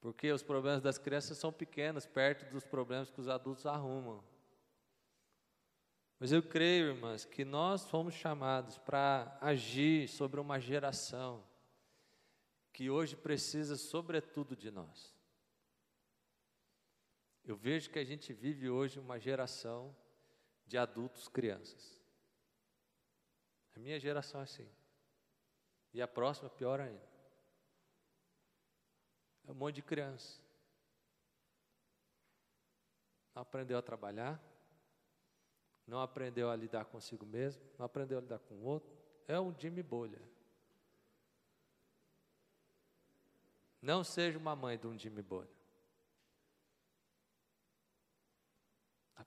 porque 0.02 0.30
os 0.30 0.44
problemas 0.44 0.82
das 0.82 0.98
crianças 0.98 1.38
são 1.38 1.54
pequenos, 1.54 2.06
perto 2.06 2.52
dos 2.52 2.66
problemas 2.66 3.10
que 3.10 3.22
os 3.22 3.30
adultos 3.30 3.66
arrumam. 3.66 4.22
Mas 6.20 6.34
eu 6.34 6.44
creio, 6.44 6.90
irmãs, 6.90 7.24
que 7.24 7.46
nós 7.46 7.86
fomos 7.86 8.14
chamados 8.14 8.78
para 8.78 9.38
agir 9.40 10.10
sobre 10.10 10.38
uma 10.42 10.60
geração 10.60 11.42
que 12.74 12.90
hoje 12.90 13.16
precisa, 13.16 13.78
sobretudo, 13.78 14.54
de 14.54 14.70
nós. 14.70 15.18
Eu 17.44 17.56
vejo 17.56 17.90
que 17.90 18.00
a 18.00 18.04
gente 18.04 18.34
vive 18.34 18.70
hoje 18.70 19.00
uma 19.00 19.20
geração 19.20 19.96
de 20.66 20.78
adultos 20.78 21.28
crianças. 21.28 22.00
A 23.76 23.80
minha 23.80 24.00
geração 24.00 24.42
é 24.42 24.44
assim. 24.44 24.70
E 25.94 26.02
a 26.02 26.08
próxima, 26.08 26.50
pior 26.50 26.80
ainda. 26.80 27.10
É 29.48 29.52
um 29.52 29.56
monte 29.56 29.76
de 29.76 29.82
criança. 29.82 30.40
Não 33.34 33.42
aprendeu 33.42 33.78
a 33.78 33.82
trabalhar, 33.82 34.40
não 35.88 36.02
aprendeu 36.02 36.52
a 36.52 36.56
lidar 36.56 36.86
consigo 36.86 37.26
mesmo, 37.26 37.64
não 37.78 37.86
aprendeu 37.86 38.18
a 38.18 38.22
lidar 38.22 38.40
com 38.40 38.56
o 38.56 38.64
outro. 38.64 38.96
É 39.28 39.40
um 39.40 39.58
Jimmy 39.58 39.82
Bolha. 39.82 40.22
Não 43.82 44.04
seja 44.04 44.38
uma 44.38 44.56
mãe 44.56 44.78
de 44.78 44.86
um 44.86 44.98
Jimmy 44.98 45.22
Bolha. 45.22 45.59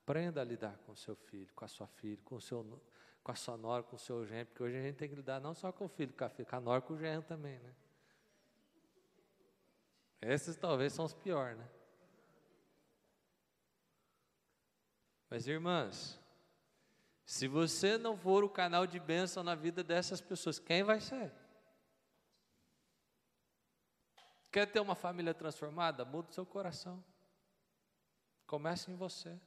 Aprenda 0.02 0.40
a 0.40 0.44
lidar 0.44 0.76
com 0.78 0.92
o 0.92 0.96
seu 0.96 1.14
filho, 1.14 1.52
com 1.54 1.64
a 1.64 1.68
sua 1.68 1.86
filha, 1.86 2.18
com, 2.24 2.34
o 2.34 2.40
seu, 2.40 2.82
com 3.22 3.30
a 3.30 3.34
sua 3.36 3.56
nora, 3.56 3.84
com 3.84 3.94
o 3.94 3.98
seu 3.98 4.26
genro, 4.26 4.46
porque 4.46 4.62
hoje 4.64 4.76
a 4.76 4.82
gente 4.82 4.96
tem 4.96 5.08
que 5.08 5.14
lidar 5.14 5.40
não 5.40 5.54
só 5.54 5.70
com 5.70 5.84
o 5.84 5.88
filho, 5.88 6.12
com 6.12 6.24
a, 6.24 6.28
filha, 6.28 6.44
com 6.44 6.56
a 6.56 6.60
nora, 6.60 6.80
com 6.80 6.94
o 6.94 6.98
genro 6.98 7.22
também, 7.22 7.58
né? 7.60 7.74
Esses 10.20 10.56
talvez 10.56 10.92
são 10.92 11.04
os 11.04 11.14
piores, 11.14 11.56
né? 11.56 11.68
Mas 15.30 15.46
irmãs, 15.46 16.20
se 17.24 17.46
você 17.46 17.96
não 17.96 18.16
for 18.16 18.42
o 18.42 18.50
canal 18.50 18.86
de 18.86 18.98
bênção 18.98 19.44
na 19.44 19.54
vida 19.54 19.84
dessas 19.84 20.20
pessoas, 20.20 20.58
quem 20.58 20.82
vai 20.82 21.00
ser? 21.00 21.32
Quer 24.50 24.66
ter 24.66 24.80
uma 24.80 24.96
família 24.96 25.32
transformada? 25.32 26.04
Muda 26.04 26.28
o 26.28 26.32
seu 26.32 26.44
coração. 26.44 27.02
Comece 28.46 28.90
em 28.90 28.96
você. 28.96 29.40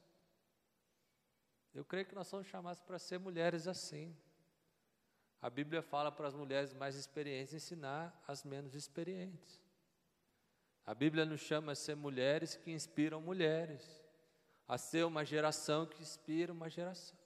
Eu 1.76 1.84
creio 1.84 2.06
que 2.06 2.14
nós 2.14 2.26
somos 2.26 2.46
chamados 2.46 2.80
para 2.80 2.98
ser 2.98 3.18
mulheres 3.18 3.68
assim. 3.68 4.16
A 5.42 5.50
Bíblia 5.50 5.82
fala 5.82 6.10
para 6.10 6.26
as 6.26 6.34
mulheres 6.34 6.72
mais 6.72 6.96
experientes 6.96 7.52
ensinar 7.52 8.18
as 8.26 8.42
menos 8.44 8.74
experientes. 8.74 9.60
A 10.86 10.94
Bíblia 10.94 11.26
nos 11.26 11.40
chama 11.40 11.72
a 11.72 11.74
ser 11.74 11.94
mulheres 11.94 12.56
que 12.56 12.70
inspiram 12.70 13.20
mulheres, 13.20 14.02
a 14.66 14.78
ser 14.78 15.04
uma 15.04 15.22
geração 15.22 15.84
que 15.84 16.00
inspira 16.00 16.50
uma 16.50 16.70
geração. 16.70 17.18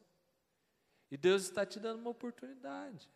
E 1.10 1.16
Deus 1.16 1.42
está 1.42 1.64
te 1.64 1.78
dando 1.78 2.00
uma 2.00 2.10
oportunidade. 2.10 3.08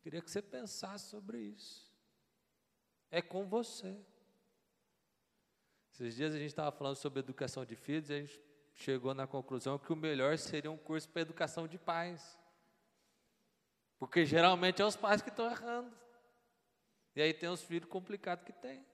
Queria 0.00 0.20
que 0.20 0.30
você 0.30 0.42
pensasse 0.42 1.10
sobre 1.10 1.38
isso. 1.38 1.92
É 3.10 3.22
com 3.22 3.46
você. 3.46 3.96
Esses 5.98 6.14
dias 6.14 6.32
a 6.32 6.38
gente 6.38 6.46
estava 6.46 6.70
falando 6.70 6.94
sobre 6.94 7.18
educação 7.18 7.64
de 7.64 7.74
filhos 7.74 8.08
e 8.08 8.12
a 8.12 8.20
gente 8.20 8.40
chegou 8.72 9.12
na 9.14 9.26
conclusão 9.26 9.80
que 9.80 9.92
o 9.92 9.96
melhor 9.96 10.38
seria 10.38 10.70
um 10.70 10.76
curso 10.76 11.08
para 11.08 11.22
educação 11.22 11.66
de 11.66 11.76
pais. 11.76 12.38
Porque 13.98 14.24
geralmente 14.24 14.80
é 14.80 14.84
os 14.84 14.94
pais 14.94 15.20
que 15.20 15.28
estão 15.28 15.50
errando. 15.50 15.92
E 17.16 17.20
aí 17.20 17.34
tem 17.34 17.48
os 17.48 17.64
filhos 17.64 17.90
complicados 17.90 18.44
que 18.44 18.52
tem. 18.52 18.86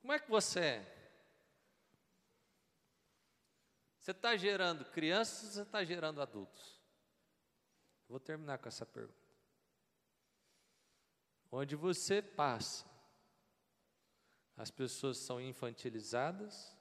Como 0.00 0.10
é 0.10 0.18
que 0.18 0.30
você 0.30 0.60
é? 0.60 0.98
Você 3.98 4.12
está 4.12 4.34
gerando 4.38 4.86
crianças 4.86 5.44
ou 5.44 5.50
você 5.50 5.62
está 5.62 5.84
gerando 5.84 6.22
adultos? 6.22 6.80
Vou 8.08 8.18
terminar 8.18 8.56
com 8.56 8.68
essa 8.68 8.86
pergunta. 8.86 9.18
Onde 11.52 11.76
você 11.76 12.22
passa, 12.22 12.87
as 14.58 14.70
pessoas 14.72 15.16
são 15.18 15.40
infantilizadas 15.40 16.76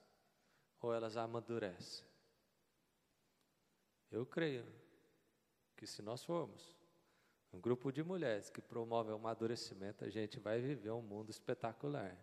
ou 0.82 0.94
elas 0.94 1.16
amadurecem? 1.16 2.06
Eu 4.12 4.26
creio 4.26 4.66
que 5.76 5.86
se 5.86 6.02
nós 6.02 6.24
formos 6.24 6.76
um 7.54 7.60
grupo 7.60 7.92
de 7.92 8.04
mulheres 8.04 8.50
que 8.50 8.62
promove 8.62 9.12
o 9.12 9.16
amadurecimento, 9.16 10.04
a 10.04 10.10
gente 10.10 10.40
vai 10.40 10.60
viver 10.60 10.92
um 10.92 11.02
mundo 11.02 11.30
espetacular. 11.30 12.18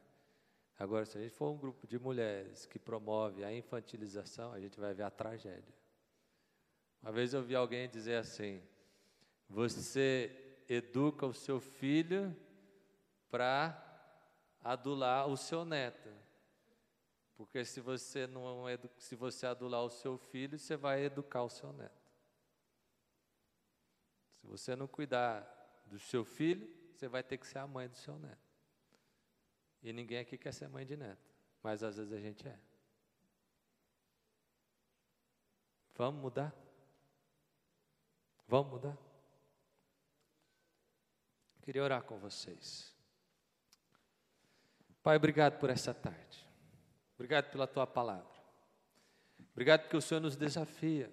Agora, 0.77 1.07
se 1.07 1.17
a 1.17 1.21
gente 1.21 1.33
for 1.33 1.51
um 1.51 1.57
grupo 1.57 1.87
de 1.87 1.99
mulheres 1.99 2.67
que 2.67 2.79
promove 2.79 3.45
a 3.45 3.53
infantilização, 3.53 4.53
a 4.53 4.61
gente 4.61 4.79
vai 4.81 4.93
ver 4.93 5.05
a 5.05 5.11
tragédia. 5.11 5.75
Uma 7.01 7.13
vez 7.13 7.33
eu 7.33 7.43
vi 7.43 7.55
alguém 7.55 7.89
dizer 7.89 8.17
assim: 8.17 8.61
você 9.49 10.61
educa 10.69 11.27
o 11.27 11.33
seu 11.33 11.61
filho 11.61 12.37
para 13.31 13.94
adular 14.65 15.29
o 15.29 15.37
seu 15.37 15.65
neto. 15.65 16.11
Porque 17.37 17.65
se 17.65 17.81
você 17.81 18.27
não 18.27 18.65
se 18.97 19.15
você 19.15 19.47
adular 19.47 19.83
o 19.83 19.91
seu 19.91 20.17
filho, 20.17 20.59
você 20.59 20.77
vai 20.77 21.05
educar 21.05 21.43
o 21.43 21.51
seu 21.51 21.73
neto. 21.73 22.11
Se 24.41 24.47
você 24.47 24.75
não 24.75 24.89
cuidar 24.89 25.43
do 25.87 25.99
seu 25.99 26.25
filho, 26.25 26.67
você 26.93 27.07
vai 27.07 27.23
ter 27.23 27.37
que 27.37 27.47
ser 27.47 27.59
a 27.59 27.67
mãe 27.67 27.89
do 27.89 27.97
seu 27.97 28.19
neto. 28.19 28.39
E 29.83 29.93
ninguém 29.93 30.19
aqui 30.19 30.39
quer 30.39 30.53
ser 30.53 30.69
mãe 30.69 30.87
de 30.87 30.97
neto, 30.97 31.31
mas 31.62 31.83
às 31.83 31.97
vezes 31.97 32.12
a 32.12 32.21
gente 32.21 32.49
é. 32.49 32.59
Vamos 35.97 36.21
mudar? 36.21 36.55
Vamos 38.47 38.73
mudar? 38.73 38.99
Queria 41.62 41.83
orar 41.83 42.03
com 42.03 42.19
vocês. 42.19 42.94
Pai, 45.05 45.17
obrigado 45.17 45.59
por 45.59 45.69
essa 45.69 45.93
tarde. 45.93 46.49
Obrigado 47.15 47.51
pela 47.51 47.67
tua 47.67 47.87
palavra. 47.87 48.25
Obrigado 49.53 49.83
porque 49.83 49.99
o 49.99 50.01
Senhor 50.01 50.19
nos 50.19 50.35
desafia 50.35 51.13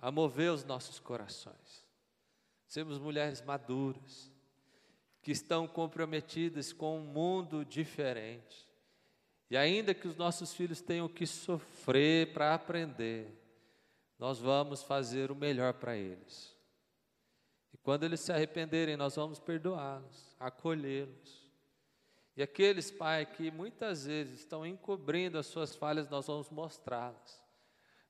a 0.00 0.10
mover 0.10 0.50
os 0.50 0.64
nossos 0.64 0.98
corações. 0.98 1.86
Sermos 2.66 2.98
mulheres 2.98 3.40
maduras, 3.40 4.28
que 5.22 5.30
estão 5.30 5.68
comprometidas 5.68 6.72
com 6.72 6.98
um 6.98 7.04
mundo 7.04 7.64
diferente. 7.64 8.68
E 9.48 9.56
ainda 9.56 9.94
que 9.94 10.08
os 10.08 10.16
nossos 10.16 10.52
filhos 10.52 10.80
tenham 10.80 11.08
que 11.08 11.28
sofrer 11.28 12.32
para 12.32 12.54
aprender, 12.54 13.40
nós 14.18 14.40
vamos 14.40 14.82
fazer 14.82 15.30
o 15.30 15.36
melhor 15.36 15.74
para 15.74 15.96
eles. 15.96 16.52
E 17.72 17.78
quando 17.78 18.02
eles 18.02 18.18
se 18.18 18.32
arrependerem, 18.32 18.96
nós 18.96 19.14
vamos 19.14 19.38
perdoá-los, 19.38 20.34
acolhê-los. 20.40 21.43
E 22.36 22.42
aqueles, 22.42 22.90
Pai, 22.90 23.24
que 23.24 23.50
muitas 23.50 24.06
vezes 24.06 24.40
estão 24.40 24.66
encobrindo 24.66 25.38
as 25.38 25.46
suas 25.46 25.76
falhas, 25.76 26.08
nós 26.08 26.26
vamos 26.26 26.50
mostrá-las. 26.50 27.40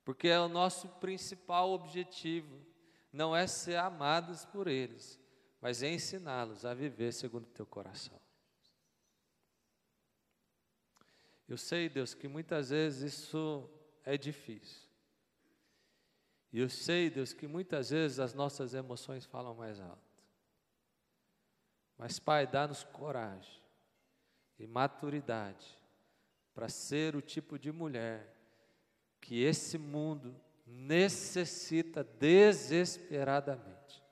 Porque 0.05 0.29
é 0.29 0.41
o 0.41 0.49
nosso 0.49 0.89
principal 0.89 1.71
objetivo, 1.73 2.65
não 3.13 3.37
é 3.37 3.47
ser 3.47 3.77
amados 3.77 4.45
por 4.47 4.67
eles, 4.67 5.21
mas 5.61 5.83
é 5.83 5.93
ensiná-los 5.93 6.65
a 6.65 6.73
viver 6.73 7.13
segundo 7.13 7.45
o 7.45 7.51
teu 7.51 7.67
coração. 7.67 8.19
Eu 11.47 11.59
sei, 11.59 11.91
Deus, 11.91 12.15
que 12.15 12.27
muitas 12.27 12.71
vezes 12.71 13.15
isso 13.15 13.69
é 14.05 14.17
difícil. 14.17 14.89
E 16.51 16.61
eu 16.61 16.71
sei, 16.71 17.11
Deus, 17.11 17.35
que 17.35 17.47
muitas 17.47 17.91
vezes 17.91 18.19
as 18.19 18.33
nossas 18.33 18.73
emoções 18.73 19.27
falam 19.27 19.55
mais 19.55 19.79
alto. 19.81 20.25
Mas, 21.99 22.19
Pai, 22.19 22.47
dá-nos 22.47 22.85
coragem 22.85 23.64
e 24.59 24.67
maturidade 24.67 25.79
para 26.55 26.69
ser 26.69 27.17
o 27.17 27.23
tipo 27.23 27.59
de 27.59 27.73
mulher 27.73 28.33
que 29.21 29.43
esse 29.43 29.77
mundo 29.79 30.35
necessita 30.67 32.05
desesperadamente. 32.05 34.03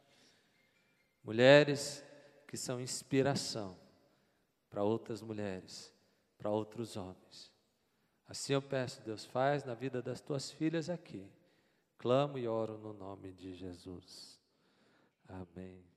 Mulheres 1.22 2.04
que 2.46 2.56
são 2.56 2.80
inspiração 2.80 3.78
para 4.68 4.82
outras 4.82 5.22
mulheres, 5.22 5.94
para 6.36 6.50
outros 6.50 6.96
homens. 6.96 7.52
Assim 8.26 8.54
eu 8.54 8.62
peço, 8.62 9.02
Deus, 9.02 9.24
faz 9.24 9.64
na 9.64 9.74
vida 9.74 10.02
das 10.02 10.20
tuas 10.20 10.50
filhas 10.50 10.88
aqui. 10.88 11.30
Clamo 11.98 12.38
e 12.38 12.48
oro 12.48 12.78
no 12.78 12.92
nome 12.92 13.32
de 13.32 13.54
Jesus. 13.54 14.40
Amém. 15.28 15.91